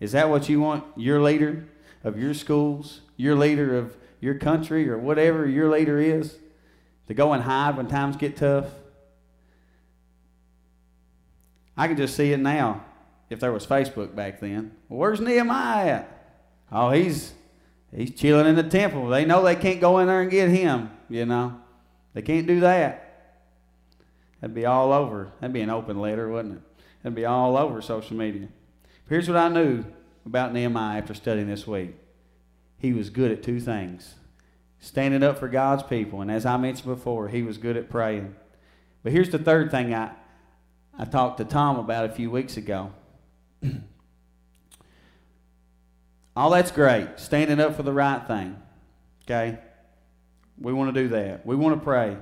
Is 0.00 0.12
that 0.12 0.28
what 0.28 0.48
you 0.48 0.60
want 0.60 0.84
your 0.96 1.22
leader 1.22 1.68
of 2.04 2.18
your 2.18 2.34
schools, 2.34 3.00
your 3.16 3.34
leader 3.36 3.76
of 3.76 3.96
your 4.20 4.34
country, 4.34 4.88
or 4.88 4.98
whatever 4.98 5.48
your 5.48 5.70
leader 5.70 5.98
is, 5.98 6.38
to 7.06 7.14
go 7.14 7.32
and 7.32 7.44
hide 7.44 7.76
when 7.76 7.86
times 7.86 8.16
get 8.16 8.36
tough? 8.36 8.66
I 11.76 11.86
can 11.86 11.96
just 11.96 12.16
see 12.16 12.32
it 12.32 12.40
now. 12.40 12.84
If 13.30 13.40
there 13.40 13.52
was 13.52 13.66
Facebook 13.66 14.14
back 14.14 14.40
then, 14.40 14.72
well, 14.88 15.00
where's 15.00 15.20
Nehemiah 15.20 15.88
at? 15.88 16.40
Oh, 16.72 16.90
he's 16.90 17.32
he's 17.94 18.10
chilling 18.14 18.46
in 18.46 18.56
the 18.56 18.62
temple. 18.62 19.08
They 19.08 19.24
know 19.24 19.42
they 19.42 19.56
can't 19.56 19.80
go 19.80 19.98
in 19.98 20.06
there 20.06 20.22
and 20.22 20.30
get 20.30 20.48
him. 20.48 20.90
You 21.08 21.26
know. 21.26 21.60
They 22.14 22.22
can't 22.22 22.46
do 22.46 22.60
that. 22.60 23.04
That'd 24.40 24.54
be 24.54 24.66
all 24.66 24.92
over. 24.92 25.32
That'd 25.40 25.52
be 25.52 25.60
an 25.60 25.70
open 25.70 26.00
letter, 26.00 26.28
wouldn't 26.28 26.56
it? 26.56 26.62
That'd 27.02 27.14
be 27.14 27.24
all 27.24 27.56
over 27.56 27.80
social 27.80 28.16
media. 28.16 28.48
Here's 29.08 29.28
what 29.28 29.36
I 29.36 29.48
knew 29.48 29.84
about 30.26 30.52
Nehemiah 30.52 30.98
after 30.98 31.14
studying 31.14 31.48
this 31.48 31.66
week. 31.66 31.94
He 32.78 32.92
was 32.92 33.10
good 33.10 33.30
at 33.30 33.42
two 33.42 33.60
things 33.60 34.14
standing 34.80 35.22
up 35.22 35.38
for 35.38 35.48
God's 35.48 35.82
people, 35.82 36.20
and 36.20 36.30
as 36.30 36.46
I 36.46 36.56
mentioned 36.56 36.94
before, 36.94 37.28
he 37.28 37.42
was 37.42 37.58
good 37.58 37.76
at 37.76 37.90
praying. 37.90 38.34
But 39.02 39.12
here's 39.12 39.30
the 39.30 39.38
third 39.38 39.70
thing 39.70 39.94
I, 39.94 40.12
I 40.96 41.04
talked 41.04 41.38
to 41.38 41.44
Tom 41.44 41.78
about 41.78 42.04
a 42.04 42.12
few 42.12 42.30
weeks 42.30 42.56
ago. 42.56 42.92
All 46.36 46.50
that's 46.50 46.70
great, 46.70 47.08
standing 47.16 47.58
up 47.60 47.76
for 47.76 47.82
the 47.82 47.92
right 47.92 48.24
thing. 48.26 48.56
Okay? 49.24 49.58
We 50.60 50.72
want 50.72 50.94
to 50.94 51.02
do 51.02 51.08
that. 51.08 51.44
We 51.44 51.56
want 51.56 51.78
to 51.78 51.84
pray. 51.84 52.16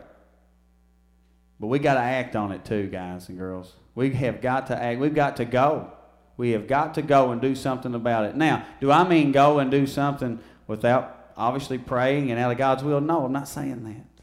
But 1.59 1.69
we 1.69 1.79
got 1.79 1.95
to 1.95 2.01
act 2.01 2.37
on 2.37 2.53
it 2.53 2.65
too, 2.65 2.89
guys 2.89 3.29
and 3.29 3.39
girls. 3.39 3.73
We 3.95 4.11
have 4.15 4.41
got 4.41 4.67
to 4.69 4.83
act. 4.83 5.01
We've 5.01 5.15
got 5.15 5.37
to 5.37 5.45
go. 5.45 5.93
We 6.37 6.51
have 6.51 6.67
got 6.67 6.95
to 6.95 7.03
go 7.03 7.31
and 7.31 7.41
do 7.41 7.55
something 7.55 7.95
about 7.95 8.27
it. 8.27 8.37
Now, 8.37 8.67
do 8.81 8.91
I 8.91 9.09
mean 9.09 9.33
go 9.33 9.59
and 9.59 9.71
do 9.71 9.87
something 9.87 10.39
without 10.67 11.33
obviously 11.37 11.79
praying 11.79 12.31
and 12.31 12.39
out 12.39 12.53
of 12.53 12.59
God's 12.59 12.83
will? 12.85 13.01
No, 13.01 13.25
I'm 13.25 13.33
not 13.33 13.49
saying 13.49 13.85
that. 13.85 14.23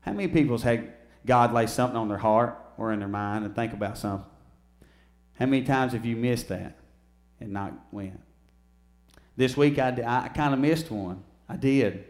How 0.00 0.12
many 0.12 0.28
people's 0.28 0.62
had 0.62 0.92
God 1.24 1.52
lay 1.52 1.66
something 1.66 1.96
on 1.96 2.08
their 2.08 2.18
heart 2.18 2.58
or 2.76 2.92
in 2.92 2.98
their 2.98 3.08
mind 3.08 3.46
and 3.46 3.54
think 3.54 3.72
about 3.72 3.96
something? 3.96 4.28
How 5.38 5.46
many 5.46 5.64
times 5.64 5.92
have 5.92 6.04
you 6.04 6.16
missed 6.16 6.48
that 6.48 6.76
and 7.40 7.52
not 7.52 7.72
went? 7.92 8.20
This 9.36 9.56
week 9.56 9.78
I, 9.78 9.90
I 10.04 10.28
kind 10.28 10.52
of 10.52 10.60
missed 10.60 10.90
one. 10.90 11.22
I 11.48 11.56
did. 11.56 12.04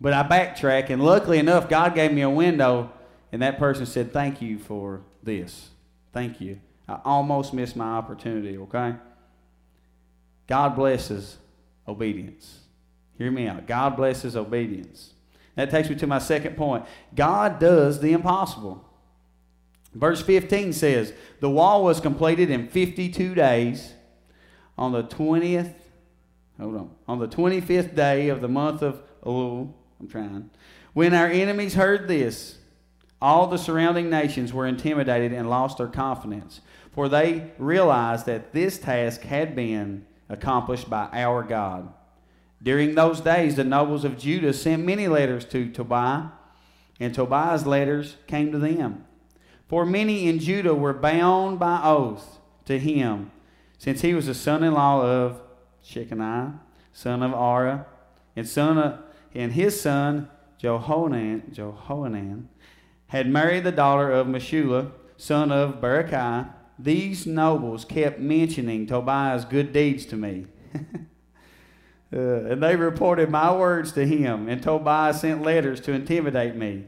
But 0.00 0.12
I 0.14 0.24
backtrack, 0.24 0.90
and 0.90 1.04
luckily 1.04 1.38
enough, 1.38 1.68
God 1.68 1.94
gave 1.94 2.12
me 2.12 2.22
a 2.22 2.30
window, 2.30 2.90
and 3.30 3.42
that 3.42 3.58
person 3.58 3.86
said, 3.86 4.12
Thank 4.12 4.42
you 4.42 4.58
for 4.58 5.02
this. 5.22 5.70
Thank 6.12 6.40
you. 6.40 6.60
I 6.88 6.98
almost 7.04 7.54
missed 7.54 7.76
my 7.76 7.84
opportunity, 7.84 8.58
okay? 8.58 8.94
God 10.48 10.74
blesses 10.74 11.36
obedience. 11.86 12.58
Hear 13.16 13.30
me 13.30 13.46
out. 13.46 13.66
God 13.66 13.96
blesses 13.96 14.36
obedience. 14.36 15.12
That 15.54 15.70
takes 15.70 15.88
me 15.88 15.94
to 15.96 16.06
my 16.06 16.18
second 16.18 16.56
point. 16.56 16.84
God 17.14 17.60
does 17.60 18.00
the 18.00 18.12
impossible. 18.12 18.84
Verse 19.94 20.22
15 20.22 20.72
says, 20.72 21.12
The 21.40 21.50
wall 21.50 21.84
was 21.84 22.00
completed 22.00 22.50
in 22.50 22.68
52 22.68 23.34
days 23.34 23.92
on 24.78 24.92
the 24.92 25.04
20th, 25.04 25.74
hold 26.58 26.76
on, 26.76 26.90
on 27.06 27.18
the 27.18 27.28
25th 27.28 27.94
day 27.94 28.28
of 28.28 28.40
the 28.40 28.48
month 28.48 28.82
of 28.82 29.02
Elul 29.24 29.74
I'm 30.02 30.08
trying. 30.08 30.50
When 30.94 31.14
our 31.14 31.28
enemies 31.28 31.74
heard 31.74 32.08
this, 32.08 32.58
all 33.20 33.46
the 33.46 33.56
surrounding 33.56 34.10
nations 34.10 34.52
were 34.52 34.66
intimidated 34.66 35.32
and 35.32 35.48
lost 35.48 35.78
their 35.78 35.86
confidence, 35.86 36.60
for 36.90 37.08
they 37.08 37.52
realized 37.56 38.26
that 38.26 38.52
this 38.52 38.78
task 38.78 39.22
had 39.22 39.54
been 39.54 40.06
accomplished 40.28 40.90
by 40.90 41.08
our 41.12 41.44
God. 41.44 41.92
During 42.60 42.94
those 42.94 43.20
days, 43.20 43.54
the 43.54 43.64
nobles 43.64 44.04
of 44.04 44.18
Judah 44.18 44.52
sent 44.52 44.84
many 44.84 45.06
letters 45.06 45.44
to 45.46 45.70
Tobiah, 45.70 46.28
and 46.98 47.14
Tobiah's 47.14 47.66
letters 47.66 48.16
came 48.26 48.50
to 48.50 48.58
them. 48.58 49.04
For 49.72 49.86
many 49.86 50.28
in 50.28 50.38
Judah 50.38 50.74
were 50.74 50.92
bound 50.92 51.58
by 51.58 51.80
oath 51.82 52.40
to 52.66 52.78
him, 52.78 53.30
since 53.78 54.02
he 54.02 54.12
was 54.12 54.26
the 54.26 54.34
son 54.34 54.62
in 54.62 54.74
law 54.74 55.00
of 55.00 55.40
Shechaniah, 55.82 56.58
son 56.92 57.22
of 57.22 57.30
Arah, 57.32 57.86
and, 58.36 58.46
son 58.46 58.76
of, 58.76 58.98
and 59.34 59.52
his 59.52 59.80
son 59.80 60.28
Jehohanan, 60.58 61.54
Jehohanan 61.54 62.50
had 63.06 63.30
married 63.30 63.64
the 63.64 63.72
daughter 63.72 64.10
of 64.10 64.26
Meshullam, 64.26 64.92
son 65.16 65.50
of 65.50 65.80
Berechiah. 65.80 66.52
These 66.78 67.26
nobles 67.26 67.86
kept 67.86 68.20
mentioning 68.20 68.86
Tobiah's 68.86 69.46
good 69.46 69.72
deeds 69.72 70.04
to 70.04 70.18
me. 70.18 70.48
uh, 72.12 72.18
and 72.18 72.62
they 72.62 72.76
reported 72.76 73.30
my 73.30 73.50
words 73.56 73.92
to 73.92 74.06
him, 74.06 74.50
and 74.50 74.62
Tobiah 74.62 75.14
sent 75.14 75.40
letters 75.40 75.80
to 75.80 75.92
intimidate 75.92 76.56
me. 76.56 76.84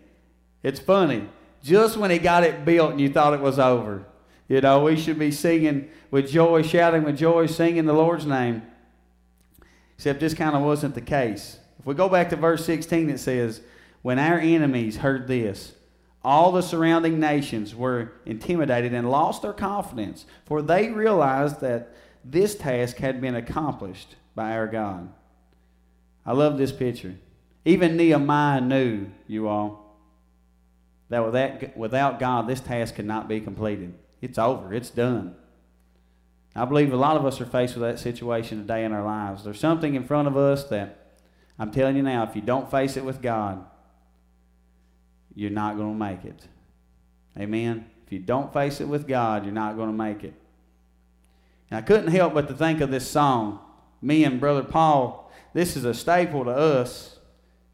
It's 0.62 0.80
funny. 0.80 1.30
Just 1.64 1.96
when 1.96 2.10
he 2.10 2.18
got 2.18 2.44
it 2.44 2.66
built 2.66 2.90
and 2.90 3.00
you 3.00 3.08
thought 3.08 3.32
it 3.32 3.40
was 3.40 3.58
over, 3.58 4.04
you 4.48 4.60
know, 4.60 4.84
we 4.84 4.96
should 4.96 5.18
be 5.18 5.30
singing 5.30 5.88
with 6.10 6.30
joy, 6.30 6.60
shouting 6.60 7.04
with 7.04 7.16
joy, 7.16 7.46
singing 7.46 7.86
the 7.86 7.94
Lord's 7.94 8.26
name. 8.26 8.62
Except 9.96 10.20
this 10.20 10.34
kind 10.34 10.54
of 10.54 10.60
wasn't 10.60 10.94
the 10.94 11.00
case. 11.00 11.58
If 11.78 11.86
we 11.86 11.94
go 11.94 12.10
back 12.10 12.28
to 12.30 12.36
verse 12.36 12.66
16, 12.66 13.08
it 13.08 13.18
says, 13.18 13.62
When 14.02 14.18
our 14.18 14.38
enemies 14.38 14.98
heard 14.98 15.26
this, 15.26 15.72
all 16.22 16.52
the 16.52 16.60
surrounding 16.60 17.18
nations 17.18 17.74
were 17.74 18.12
intimidated 18.26 18.92
and 18.92 19.10
lost 19.10 19.40
their 19.40 19.54
confidence, 19.54 20.26
for 20.44 20.60
they 20.60 20.90
realized 20.90 21.62
that 21.62 21.94
this 22.22 22.54
task 22.54 22.98
had 22.98 23.22
been 23.22 23.36
accomplished 23.36 24.16
by 24.34 24.52
our 24.52 24.66
God. 24.66 25.10
I 26.26 26.32
love 26.32 26.58
this 26.58 26.72
picture. 26.72 27.14
Even 27.64 27.96
Nehemiah 27.96 28.60
knew, 28.60 29.06
you 29.26 29.48
all, 29.48 29.83
that 31.14 31.76
without, 31.76 32.18
God, 32.18 32.46
this 32.46 32.60
task 32.60 32.96
could 32.96 33.06
not 33.06 33.28
be 33.28 33.40
completed. 33.40 33.94
It's 34.20 34.38
over, 34.38 34.72
it's 34.74 34.90
done. 34.90 35.36
I 36.56 36.64
believe 36.64 36.92
a 36.92 36.96
lot 36.96 37.16
of 37.16 37.26
us 37.26 37.40
are 37.40 37.46
faced 37.46 37.74
with 37.74 37.82
that 37.82 37.98
situation 37.98 38.58
today 38.58 38.84
in 38.84 38.92
our 38.92 39.04
lives. 39.04 39.44
There's 39.44 39.58
something 39.58 39.94
in 39.94 40.04
front 40.04 40.28
of 40.28 40.36
us 40.36 40.64
that 40.64 40.98
I'm 41.58 41.70
telling 41.72 41.96
you 41.96 42.02
now, 42.02 42.22
if 42.24 42.36
you 42.36 42.42
don't 42.42 42.70
face 42.70 42.96
it 42.96 43.04
with 43.04 43.20
God, 43.20 43.64
you're 45.34 45.50
not 45.50 45.76
going 45.76 45.92
to 45.92 45.98
make 45.98 46.24
it. 46.24 46.46
Amen. 47.38 47.90
If 48.06 48.12
you 48.12 48.20
don't 48.20 48.52
face 48.52 48.80
it 48.80 48.86
with 48.86 49.08
God, 49.08 49.44
you're 49.44 49.52
not 49.52 49.76
going 49.76 49.88
to 49.88 49.96
make 49.96 50.22
it. 50.22 50.34
And 51.70 51.78
I 51.78 51.82
couldn't 51.82 52.12
help 52.12 52.34
but 52.34 52.46
to 52.48 52.54
think 52.54 52.80
of 52.80 52.90
this 52.90 53.08
song. 53.08 53.58
Me 54.00 54.24
and 54.24 54.38
Brother 54.38 54.62
Paul, 54.62 55.32
this 55.54 55.76
is 55.76 55.84
a 55.84 55.94
staple 55.94 56.44
to 56.44 56.50
us. 56.50 57.18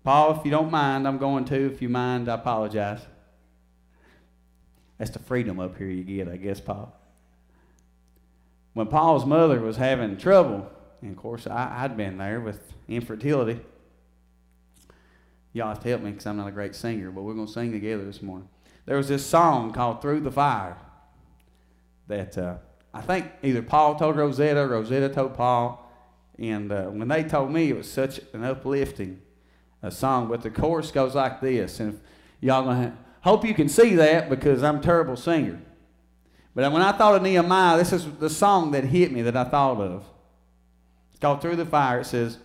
Paul, 0.05 0.38
if 0.38 0.44
you 0.44 0.50
don't 0.50 0.70
mind, 0.70 1.07
I'm 1.07 1.18
going 1.18 1.44
to. 1.46 1.72
If 1.72 1.83
you 1.83 1.90
mind, 1.90 2.31
I 2.31 2.35
apologize. 2.35 3.00
That's 5.01 5.13
the 5.13 5.19
freedom 5.19 5.59
up 5.59 5.79
here 5.79 5.89
you 5.89 6.05
get, 6.05 6.29
I 6.29 6.37
guess, 6.37 6.61
Paul. 6.61 6.95
When 8.75 8.87
Paul's 8.89 9.25
mother 9.25 9.59
was 9.59 9.79
having 9.79 10.19
trouble, 10.19 10.71
and 11.01 11.13
of 11.13 11.17
course 11.17 11.47
I, 11.47 11.75
had 11.79 11.97
been 11.97 12.19
there 12.19 12.39
with 12.39 12.75
infertility. 12.87 13.61
Y'all 15.55 15.69
have 15.69 15.83
to 15.85 15.89
help 15.89 16.03
me 16.03 16.11
because 16.11 16.27
I'm 16.27 16.37
not 16.37 16.49
a 16.49 16.53
great 16.53 16.75
singer, 16.75 17.11
but 17.11 17.23
we're 17.23 17.33
going 17.33 17.47
to 17.47 17.53
sing 17.53 17.73
together 17.73 18.05
this 18.05 18.21
morning. 18.21 18.51
There 18.85 18.99
was 18.99 19.09
this 19.09 19.25
song 19.25 19.73
called 19.73 20.03
Through 20.03 20.21
the 20.21 20.31
Fire 20.31 20.77
that 22.09 22.37
uh, 22.37 22.57
I 22.93 23.01
think 23.01 23.25
either 23.43 23.63
Paul 23.63 23.95
told 23.95 24.17
Rosetta, 24.17 24.67
Rosetta 24.67 25.09
told 25.09 25.35
Paul. 25.35 25.91
And 26.39 26.71
uh, 26.71 26.89
when 26.89 27.09
they 27.09 27.25
told 27.25 27.51
me, 27.51 27.71
it 27.71 27.77
was 27.77 27.91
such 27.91 28.21
an 28.35 28.45
uplifting 28.45 29.23
uh, 29.83 29.89
song. 29.89 30.29
But 30.29 30.43
the 30.43 30.51
chorus 30.51 30.91
goes 30.91 31.15
like 31.15 31.41
this. 31.41 31.81
And 31.81 31.99
y'all 32.43 32.65
going 32.65 32.91
to 32.91 32.97
hope 33.20 33.44
you 33.44 33.54
can 33.54 33.68
see 33.68 33.94
that 33.96 34.28
because 34.28 34.62
I'm 34.62 34.78
a 34.78 34.83
terrible 34.83 35.16
singer. 35.16 35.61
But 36.54 36.70
when 36.72 36.83
I 36.83 36.92
thought 36.92 37.14
of 37.14 37.22
Nehemiah, 37.22 37.78
this 37.78 37.92
is 37.92 38.06
the 38.18 38.30
song 38.30 38.72
that 38.72 38.85
hit 38.85 39.12
me 39.12 39.22
that 39.22 39.37
I 39.37 39.44
thought 39.44 39.80
of. 39.80 40.04
It's 41.11 41.20
called 41.20 41.40
Through 41.40 41.56
the 41.56 41.66
Fire. 41.66 42.00
It 42.00 42.06
says, 42.06 42.38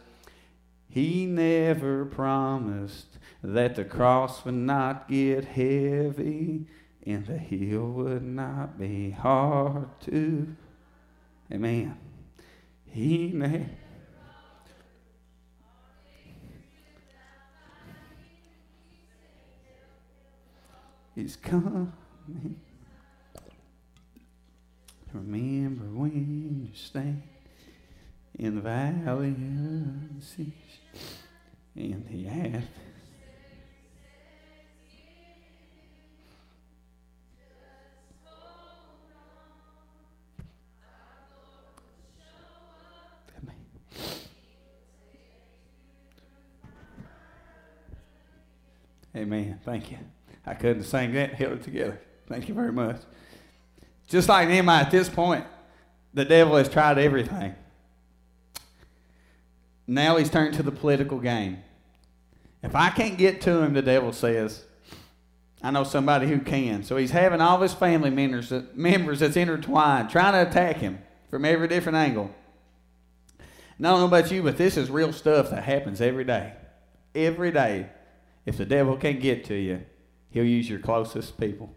He 0.87 1.25
never 1.25 2.05
promised 2.05 3.17
that 3.43 3.75
the 3.75 3.85
cross 3.85 4.45
would 4.45 4.55
not 4.55 5.07
get 5.07 5.45
heavy 5.45 6.65
and 7.05 7.25
the 7.25 7.37
hill 7.37 7.91
would 7.91 8.23
not 8.23 8.79
be 8.79 9.11
hard 9.11 9.89
to. 10.01 10.55
Amen. 11.51 11.97
He 12.87 13.31
never. 13.33 13.69
He's 21.15 21.37
coming. 21.37 21.91
Remember 25.13 25.85
when 25.85 26.67
you 26.67 26.75
stand 26.75 27.23
in 28.37 28.55
the 28.55 28.61
valley 28.61 29.29
of 29.29 30.19
the 30.19 30.21
sea 30.21 30.53
and 31.75 32.05
the. 32.07 32.61
Amen. 49.15 49.59
Thank 49.63 49.91
you. 49.91 49.97
I 50.45 50.53
couldn't 50.53 50.83
sing 50.83 51.13
that, 51.13 51.33
held 51.33 51.53
it 51.53 51.63
together. 51.63 51.99
Thank 52.27 52.47
you 52.47 52.53
very 52.53 52.71
much. 52.71 53.01
Just 54.07 54.29
like 54.29 54.47
Nehemiah 54.47 54.81
at 54.81 54.91
this 54.91 55.09
point, 55.09 55.45
the 56.13 56.25
devil 56.25 56.55
has 56.55 56.69
tried 56.69 56.97
everything. 56.97 57.55
Now 59.87 60.17
he's 60.17 60.29
turned 60.29 60.55
to 60.55 60.63
the 60.63 60.71
political 60.71 61.19
game. 61.19 61.63
If 62.63 62.75
I 62.75 62.89
can't 62.89 63.17
get 63.17 63.41
to 63.41 63.61
him, 63.61 63.73
the 63.73 63.81
devil 63.81 64.11
says, 64.11 64.63
I 65.61 65.71
know 65.71 65.83
somebody 65.83 66.27
who 66.27 66.39
can. 66.39 66.83
So 66.83 66.97
he's 66.97 67.11
having 67.11 67.41
all 67.41 67.59
his 67.59 67.73
family 67.73 68.09
members, 68.09 68.51
members 68.73 69.19
that's 69.19 69.35
intertwined, 69.35 70.09
trying 70.09 70.33
to 70.33 70.49
attack 70.49 70.77
him 70.77 70.99
from 71.29 71.45
every 71.45 71.67
different 71.67 71.97
angle. 71.97 72.33
And 73.77 73.85
I 73.85 73.91
don't 73.91 73.99
know 73.99 74.05
about 74.05 74.31
you, 74.31 74.41
but 74.41 74.57
this 74.57 74.77
is 74.77 74.89
real 74.89 75.11
stuff 75.11 75.49
that 75.49 75.63
happens 75.63 76.01
every 76.01 76.23
day. 76.23 76.53
Every 77.13 77.51
day. 77.51 77.89
If 78.45 78.57
the 78.57 78.65
devil 78.65 78.95
can't 78.95 79.19
get 79.19 79.45
to 79.45 79.55
you, 79.55 79.81
he'll 80.35 80.43
use 80.43 80.69
your 80.69 80.79
closest 80.79 81.39
people. 81.39 81.73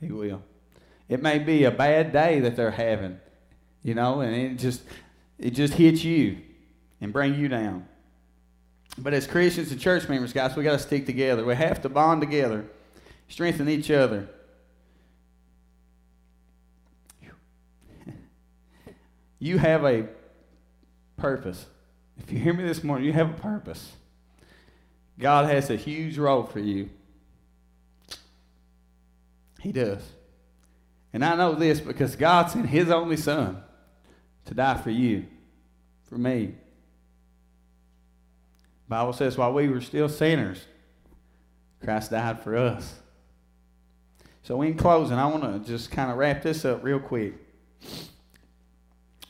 He 0.00 0.10
will. 0.10 0.42
It 1.08 1.22
may 1.22 1.38
be 1.38 1.62
a 1.62 1.70
bad 1.70 2.12
day 2.12 2.40
that 2.40 2.56
they're 2.56 2.72
having, 2.72 3.20
you 3.84 3.94
know, 3.94 4.20
and 4.20 4.34
it 4.34 4.58
just 4.58 4.82
it 5.38 5.50
just 5.50 5.74
hits 5.74 6.02
you 6.02 6.38
and 7.00 7.12
bring 7.12 7.36
you 7.36 7.46
down. 7.48 7.86
But 8.98 9.14
as 9.14 9.28
Christians 9.28 9.70
and 9.70 9.80
church 9.80 10.08
members, 10.08 10.32
guys, 10.32 10.56
we 10.56 10.64
got 10.64 10.72
to 10.72 10.78
stick 10.78 11.06
together. 11.06 11.44
We 11.44 11.54
have 11.54 11.82
to 11.82 11.88
bond 11.88 12.20
together, 12.20 12.66
strengthen 13.28 13.68
each 13.68 13.90
other. 13.90 14.28
You 19.38 19.58
have 19.58 19.84
a 19.84 20.08
purpose. 21.18 21.66
If 22.18 22.32
you 22.32 22.38
hear 22.38 22.54
me 22.54 22.64
this 22.64 22.82
morning, 22.82 23.04
you 23.04 23.12
have 23.12 23.28
a 23.28 23.34
purpose. 23.34 23.92
God 25.18 25.50
has 25.50 25.68
a 25.68 25.76
huge 25.76 26.16
role 26.16 26.44
for 26.44 26.60
you. 26.60 26.88
He 29.64 29.72
does. 29.72 30.02
And 31.14 31.24
I 31.24 31.34
know 31.36 31.54
this 31.54 31.80
because 31.80 32.16
God 32.16 32.50
sent 32.50 32.66
His 32.66 32.90
only 32.90 33.16
Son 33.16 33.62
to 34.44 34.54
die 34.54 34.76
for 34.76 34.90
you, 34.90 35.24
for 36.06 36.18
me. 36.18 36.54
Bible 38.86 39.14
says 39.14 39.38
while 39.38 39.54
we 39.54 39.68
were 39.70 39.80
still 39.80 40.10
sinners, 40.10 40.62
Christ 41.82 42.10
died 42.10 42.40
for 42.40 42.54
us. 42.58 43.00
So 44.42 44.60
in 44.60 44.76
closing, 44.76 45.16
I 45.16 45.26
want 45.26 45.44
to 45.44 45.66
just 45.66 45.90
kind 45.90 46.10
of 46.10 46.18
wrap 46.18 46.42
this 46.42 46.66
up 46.66 46.84
real 46.84 47.00
quick. 47.00 47.32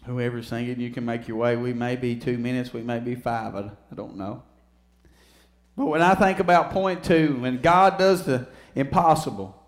Whoever's 0.05 0.49
singing, 0.49 0.81
you 0.81 0.91
can 0.91 1.05
make 1.05 1.29
your 1.29 1.37
way. 1.37 1.55
We 1.55 1.73
may 1.73 1.95
be 1.95 2.17
two 2.17 2.39
minutes, 2.39 2.73
we 2.73 2.83
may 2.83 2.99
be 2.99 3.15
five. 3.15 3.55
I, 3.55 3.71
I 3.93 3.95
don't 3.95 4.17
know. 4.17 4.43
But 5.77 5.87
when 5.87 6.03
I 6.03 6.17
think 6.17 6.41
about 6.41 6.73
point 6.73 7.05
two, 7.05 7.37
when 7.41 7.63
God 7.63 7.99
does 7.99 8.25
the 8.25 8.49
impossible, 8.75 9.61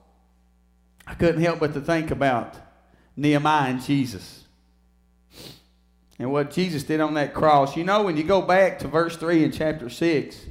I 1.06 1.14
couldn't 1.14 1.40
help 1.42 1.60
but 1.60 1.74
to 1.74 1.80
think 1.80 2.10
about 2.10 2.56
Nehemiah 3.16 3.70
and 3.70 3.82
Jesus. 3.82 4.44
And 6.18 6.32
what 6.32 6.50
Jesus 6.50 6.82
did 6.82 7.00
on 7.00 7.14
that 7.14 7.34
cross. 7.34 7.76
You 7.76 7.84
know, 7.84 8.02
when 8.02 8.16
you 8.16 8.24
go 8.24 8.42
back 8.42 8.78
to 8.80 8.88
verse 8.88 9.16
3 9.16 9.44
in 9.44 9.52
chapter 9.52 9.90
6, 9.90 10.46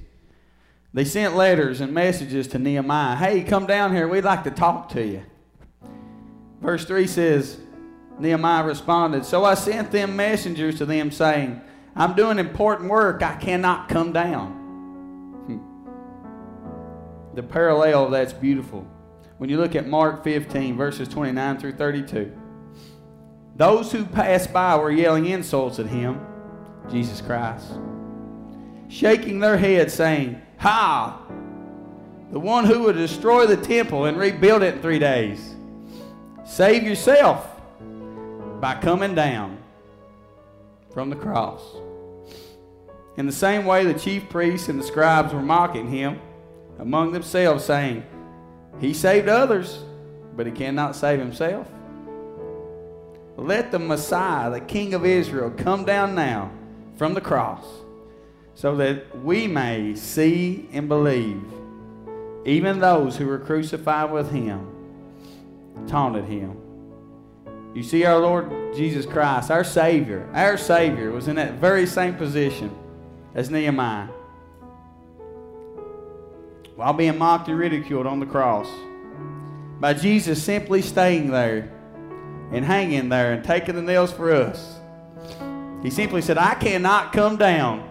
they 0.93 1.03
sent 1.03 1.35
letters 1.35 1.81
and 1.81 1.93
messages 1.93 2.47
to 2.49 2.59
Nehemiah. 2.59 3.15
Hey, 3.15 3.43
come 3.43 3.65
down 3.65 3.93
here. 3.93 4.07
We'd 4.07 4.23
like 4.23 4.43
to 4.45 4.51
talk 4.51 4.89
to 4.89 5.05
you. 5.05 5.23
Verse 6.61 6.85
3 6.85 7.07
says, 7.07 7.59
Nehemiah 8.19 8.63
responded, 8.63 9.25
So 9.25 9.43
I 9.43 9.55
sent 9.55 9.91
them 9.91 10.15
messengers 10.15 10.77
to 10.77 10.85
them, 10.85 11.11
saying, 11.11 11.61
I'm 11.95 12.15
doing 12.15 12.39
important 12.39 12.89
work. 12.89 13.23
I 13.23 13.35
cannot 13.35 13.89
come 13.89 14.13
down. 14.13 14.51
Hmm. 15.47 17.35
The 17.35 17.43
parallel 17.43 18.05
of 18.05 18.11
that's 18.11 18.33
beautiful. 18.33 18.87
When 19.37 19.49
you 19.49 19.57
look 19.57 19.75
at 19.75 19.87
Mark 19.87 20.23
15, 20.23 20.77
verses 20.77 21.09
29 21.09 21.57
through 21.57 21.73
32, 21.73 22.31
those 23.57 23.91
who 23.91 24.05
passed 24.05 24.53
by 24.53 24.77
were 24.77 24.91
yelling 24.91 25.25
insults 25.25 25.79
at 25.79 25.87
him, 25.87 26.25
Jesus 26.89 27.21
Christ, 27.21 27.73
shaking 28.87 29.39
their 29.39 29.57
heads, 29.57 29.93
saying, 29.93 30.41
Ha! 30.59 31.21
The 32.31 32.39
one 32.39 32.65
who 32.65 32.83
would 32.83 32.95
destroy 32.95 33.45
the 33.45 33.57
temple 33.57 34.05
and 34.05 34.17
rebuild 34.17 34.63
it 34.63 34.75
in 34.75 34.81
three 34.81 34.99
days. 34.99 35.55
Save 36.45 36.83
yourself 36.83 37.49
by 38.59 38.75
coming 38.81 39.15
down 39.15 39.57
from 40.93 41.09
the 41.09 41.15
cross. 41.15 41.61
In 43.17 43.25
the 43.25 43.31
same 43.31 43.65
way, 43.65 43.85
the 43.85 43.97
chief 43.97 44.29
priests 44.29 44.69
and 44.69 44.79
the 44.79 44.83
scribes 44.83 45.33
were 45.33 45.41
mocking 45.41 45.89
him 45.89 46.19
among 46.79 47.11
themselves, 47.11 47.63
saying, 47.63 48.03
He 48.79 48.93
saved 48.93 49.27
others, 49.27 49.83
but 50.35 50.45
he 50.45 50.51
cannot 50.51 50.95
save 50.95 51.19
himself. 51.19 51.67
Let 53.37 53.71
the 53.71 53.79
Messiah, 53.79 54.49
the 54.49 54.61
King 54.61 54.93
of 54.93 55.05
Israel, 55.05 55.51
come 55.51 55.85
down 55.85 56.15
now 56.15 56.51
from 56.95 57.13
the 57.13 57.21
cross 57.21 57.65
so 58.53 58.75
that 58.77 59.23
we 59.23 59.47
may 59.47 59.95
see 59.95 60.69
and 60.71 60.87
believe. 60.87 61.43
Even 62.45 62.79
those 62.79 63.17
who 63.17 63.27
were 63.27 63.39
crucified 63.39 64.11
with 64.11 64.31
him 64.31 64.67
taunted 65.87 66.25
him. 66.25 66.55
You 67.73 67.83
see, 67.83 68.05
our 68.05 68.19
Lord 68.19 68.49
Jesus 68.73 69.05
Christ, 69.05 69.51
our 69.51 69.65
Savior, 69.65 70.29
our 70.33 70.57
Savior 70.57 71.11
was 71.11 71.27
in 71.27 71.35
that 71.35 71.55
very 71.55 71.85
same 71.85 72.15
position 72.15 72.73
as 73.33 73.49
Nehemiah. 73.49 74.07
While 76.75 76.93
being 76.93 77.17
mocked 77.17 77.47
and 77.47 77.57
ridiculed 77.57 78.05
on 78.05 78.19
the 78.19 78.25
cross, 78.25 78.67
by 79.79 79.93
Jesus 79.93 80.43
simply 80.43 80.81
staying 80.81 81.31
there 81.31 81.71
and 82.51 82.65
hanging 82.65 83.09
there 83.09 83.33
and 83.33 83.43
taking 83.43 83.75
the 83.75 83.81
nails 83.81 84.11
for 84.11 84.31
us. 84.33 84.75
He 85.83 85.89
simply 85.89 86.21
said, 86.21 86.37
I 86.37 86.55
cannot 86.55 87.13
come 87.13 87.37
down. 87.37 87.89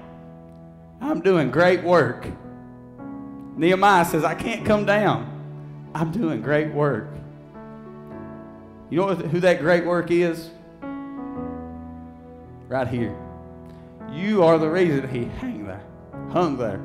I'm 1.00 1.20
doing 1.20 1.50
great 1.50 1.82
work. 1.82 2.26
Nehemiah 3.56 4.04
says, 4.04 4.24
I 4.24 4.34
can't 4.34 4.66
come 4.66 4.84
down. 4.84 5.30
I'm 5.94 6.10
doing 6.10 6.42
great 6.42 6.72
work. 6.72 7.08
You 8.90 8.98
know 8.98 9.14
who 9.14 9.40
that 9.40 9.60
great 9.60 9.84
work 9.84 10.10
is? 10.10 10.50
Right 12.68 12.88
here. 12.88 13.16
You 14.10 14.42
are 14.44 14.58
the 14.58 14.68
reason 14.68 15.08
he 15.08 15.24
hung 15.40 15.64
there, 15.64 15.84
hung 16.30 16.56
there. 16.56 16.80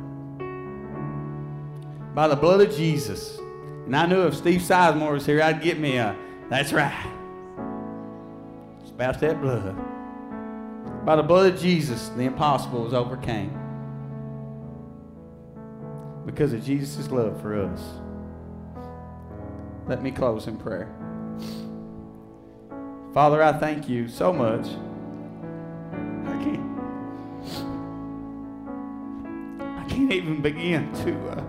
By 2.14 2.28
the 2.28 2.36
blood 2.36 2.62
of 2.62 2.76
Jesus. 2.76 3.38
And 3.86 3.96
I 3.96 4.06
knew 4.06 4.28
if 4.28 4.36
Steve 4.36 4.62
Sizemore 4.62 5.14
was 5.14 5.26
here, 5.26 5.42
I'd 5.42 5.62
get 5.62 5.80
me 5.80 5.98
a, 5.98 6.16
that's 6.50 6.72
right. 6.74 7.16
It's 8.82 8.92
about 8.92 9.20
that 9.20 9.42
blood. 9.42 9.76
By 11.06 11.16
the 11.16 11.24
blood 11.24 11.54
of 11.54 11.60
Jesus, 11.60 12.10
the 12.10 12.24
impossible 12.24 12.84
was 12.84 12.94
overcame. 12.94 13.56
Because 16.26 16.54
of 16.54 16.64
Jesus' 16.64 17.10
love 17.10 17.42
for 17.42 17.60
us. 17.60 17.82
Let 19.88 20.04
me 20.04 20.12
close 20.12 20.46
in 20.48 20.58
prayer. 20.58 20.88
Father, 23.14 23.42
I 23.42 23.54
thank 23.54 23.90
you 23.90 24.08
so 24.08 24.32
much. 24.32 24.68
I 26.28 26.44
can't. 26.44 26.70
I 29.80 29.86
can't 29.90 30.12
even 30.12 30.42
begin 30.44 30.94
to 31.06 31.30
uh, 31.30 31.44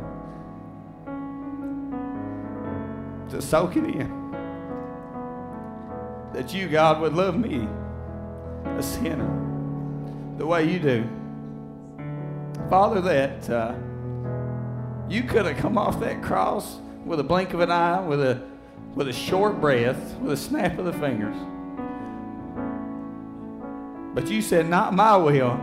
to 3.31 3.41
soak 3.41 3.77
it 3.77 3.85
in 3.85 4.21
that 6.33 6.55
you, 6.55 6.69
God, 6.69 7.01
would 7.01 7.13
love 7.13 7.37
me, 7.37 7.69
a 8.65 8.83
sinner, 8.83 9.29
the 10.39 10.47
way 10.47 10.71
you 10.71 10.79
do. 10.79 11.09
Father, 12.69 13.01
that 13.01 13.51
uh, 13.51 13.75
you 15.09 15.25
could 15.25 15.45
have 15.45 15.57
come 15.57 15.77
off 15.77 15.99
that 16.01 16.23
cross 16.23 16.79
with 17.05 17.19
a 17.19 17.25
blink 17.25 17.53
of 17.53 17.61
an 17.61 17.71
eye, 17.71 18.01
with 18.01 18.21
a 18.23 18.49
with 18.95 19.09
a 19.09 19.13
short 19.13 19.61
breath, 19.61 20.17
with 20.19 20.33
a 20.33 20.37
snap 20.37 20.79
of 20.79 20.85
the 20.85 20.93
fingers. 20.93 21.37
But 24.15 24.29
you 24.29 24.43
said, 24.43 24.69
Not 24.69 24.95
my 24.95 25.17
will, 25.17 25.59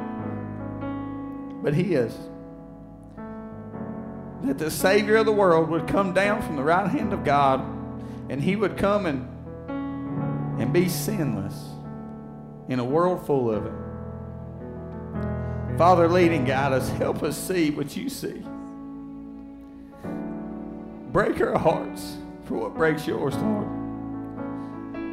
but 1.62 1.74
His. 1.74 2.14
That 4.44 4.58
the 4.58 4.72
Savior 4.72 5.18
of 5.18 5.26
the 5.26 5.32
world 5.32 5.70
would 5.70 5.88
come 5.88 6.14
down 6.14 6.42
from 6.42 6.56
the 6.56 6.64
right 6.64 6.90
hand 6.90 7.14
of 7.14 7.24
God 7.24 7.62
and 8.30 8.42
He 8.42 8.56
would 8.56 8.78
come 8.78 9.06
and, 9.06 9.28
and 10.62 10.72
be 10.72 10.90
sinless 10.90 11.70
in 12.70 12.80
a 12.80 12.86
world 12.86 13.26
full 13.26 13.52
of 13.52 13.66
it. 13.66 13.74
Father, 15.78 16.08
lead 16.08 16.32
and 16.32 16.46
guide 16.46 16.74
us. 16.74 16.90
Help 16.90 17.24
us 17.24 17.38
see 17.38 17.70
what 17.70 17.96
you 17.96 18.10
see. 18.10 18.44
Break 21.12 21.40
our 21.42 21.58
hearts 21.58 22.18
for 22.46 22.56
what 22.56 22.76
breaks 22.76 23.06
yours, 23.08 23.36
Lord. 23.36 23.68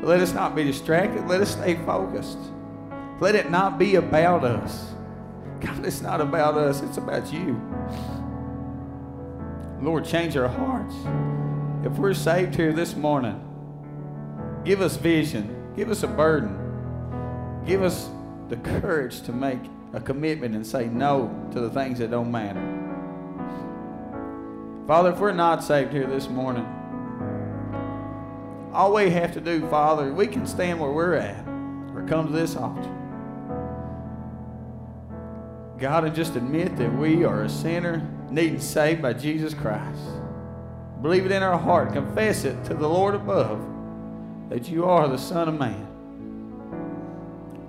Let 0.03 0.21
us 0.21 0.33
not 0.33 0.55
be 0.55 0.65
distracted. 0.65 1.27
Let 1.29 1.41
us 1.41 1.53
stay 1.53 1.77
focused. 1.87 2.39
Let 3.21 3.35
it 3.35 3.51
not 3.51 3.79
be 3.79 3.95
about 3.97 4.45
us. 4.45 4.93
God, 5.61 5.85
it's 5.85 6.03
not 6.03 6.21
about 6.21 6.57
us, 6.57 6.83
it's 6.83 6.97
about 6.99 7.33
you. 7.33 7.61
Lord, 9.85 10.07
change 10.07 10.35
our 10.35 10.49
hearts. 10.49 10.95
If 11.85 11.99
we're 11.99 12.15
saved 12.15 12.55
here 12.55 12.73
this 12.73 12.97
morning, 12.97 13.39
give 14.65 14.81
us 14.81 14.97
vision, 14.97 15.75
give 15.77 15.91
us 15.91 16.03
a 16.03 16.07
burden, 16.07 17.63
give 17.67 17.83
us 17.83 18.09
the 18.49 18.57
courage 18.57 19.21
to 19.25 19.33
make 19.33 19.59
a 19.93 20.01
commitment 20.01 20.55
and 20.55 20.67
say 20.67 20.87
no 20.87 21.51
to 21.53 21.61
the 21.61 21.69
things 21.69 21.99
that 21.99 22.11
don't 22.11 22.31
matter. 22.31 22.63
Father, 24.87 25.11
if 25.11 25.19
we're 25.19 25.33
not 25.33 25.63
saved 25.63 25.93
here 25.93 26.07
this 26.07 26.31
morning, 26.31 26.65
all 28.73 28.95
we 28.95 29.11
have 29.11 29.35
to 29.35 29.41
do, 29.43 29.69
Father, 29.69 30.15
we 30.15 30.27
can 30.27 30.47
stand 30.47 30.81
where 30.81 30.93
we're 30.93 31.17
at 31.17 31.47
or 31.95 32.07
come 32.09 32.29
to 32.29 32.33
this 32.33 32.57
altar. 32.57 32.91
God, 35.77 36.05
and 36.05 36.15
just 36.15 36.37
admit 36.37 36.75
that 36.79 36.91
we 36.97 37.23
are 37.25 37.43
a 37.43 37.51
sinner 37.51 38.11
needing 38.35 38.59
saved 38.59 39.01
by 39.01 39.13
Jesus 39.13 39.55
Christ. 39.55 40.01
Believe 41.01 41.25
it 41.25 41.33
in 41.33 41.43
our 41.43 41.57
heart. 41.59 41.93
Confess 41.93 42.45
it 42.45 42.65
to 42.65 42.75
the 42.75 42.89
Lord 42.89 43.15
above 43.15 43.65
that 44.51 44.69
you 44.69 44.85
are 44.85 45.07
the 45.07 45.19
Son 45.19 45.49
of 45.49 45.59
Man. 45.59 45.87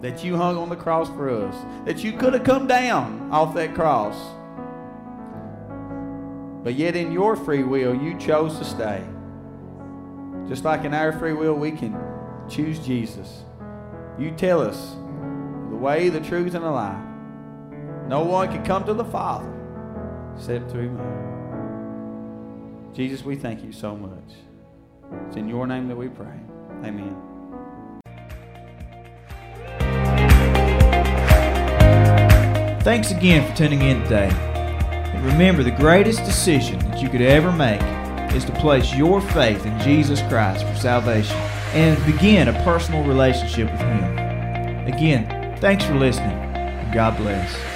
That 0.02 0.24
you 0.24 0.36
hung 0.36 0.58
on 0.58 0.70
the 0.70 0.76
cross 0.76 1.08
for 1.10 1.30
us. 1.30 1.56
That 1.86 2.04
you 2.04 2.14
could 2.14 2.34
have 2.34 2.44
come 2.44 2.66
down 2.66 3.30
off 3.32 3.54
that 3.56 3.76
cross. 3.76 4.16
But 6.64 6.74
yet, 6.74 6.96
in 6.96 7.12
your 7.12 7.36
free 7.36 7.64
will, 7.64 7.96
you 7.96 8.18
chose 8.18 8.58
to 8.58 8.66
stay. 8.66 9.04
Just 10.48 10.64
like 10.64 10.84
in 10.84 10.96
our 10.96 11.14
free 11.14 11.34
will, 11.34 11.54
we 11.54 11.72
can 11.72 11.96
choose 12.50 12.80
Jesus. 12.80 13.44
You 14.18 14.32
tell 14.32 14.62
us 14.62 14.96
the 15.70 15.76
way, 15.76 16.10
the 16.10 16.22
truth, 16.22 16.56
and 16.56 16.64
the 16.64 16.72
life. 16.72 17.04
No 18.08 18.24
one 18.24 18.48
can 18.52 18.66
come 18.66 18.84
to 18.86 18.94
the 18.96 19.06
Father 19.06 19.56
except 20.36 20.70
through 20.70 20.90
me. 20.90 21.04
Jesus, 22.94 23.24
we 23.24 23.36
thank 23.36 23.64
you 23.64 23.72
so 23.72 23.96
much. 23.96 24.36
It's 25.28 25.38
in 25.38 25.48
your 25.48 25.68
name 25.68 25.88
that 25.88 25.96
we 25.96 26.08
pray. 26.08 26.40
Amen. 26.84 27.16
Thanks 32.82 33.12
again 33.12 33.50
for 33.50 33.58
tuning 33.58 33.82
in 33.82 34.02
today. 34.04 34.30
And 34.30 35.26
remember, 35.26 35.64
the 35.64 35.72
greatest 35.72 36.24
decision 36.24 36.80
that 36.80 37.02
you 37.02 37.10
could 37.10 37.22
ever 37.22 37.52
make 37.52 37.82
is 38.34 38.46
to 38.46 38.52
place 38.54 38.94
your 38.94 39.22
faith 39.22 39.66
in 39.66 39.80
Jesus 39.80 40.22
Christ 40.24 40.66
for 40.66 40.76
salvation 40.76 41.36
and 41.74 42.06
begin 42.06 42.48
a 42.48 42.54
personal 42.64 43.04
relationship 43.04 43.72
with 43.72 43.82
Him. 43.82 44.18
Again, 44.88 45.58
thanks 45.58 45.84
for 45.84 45.96
listening. 45.96 46.38
God 46.94 47.18
bless. 47.18 47.75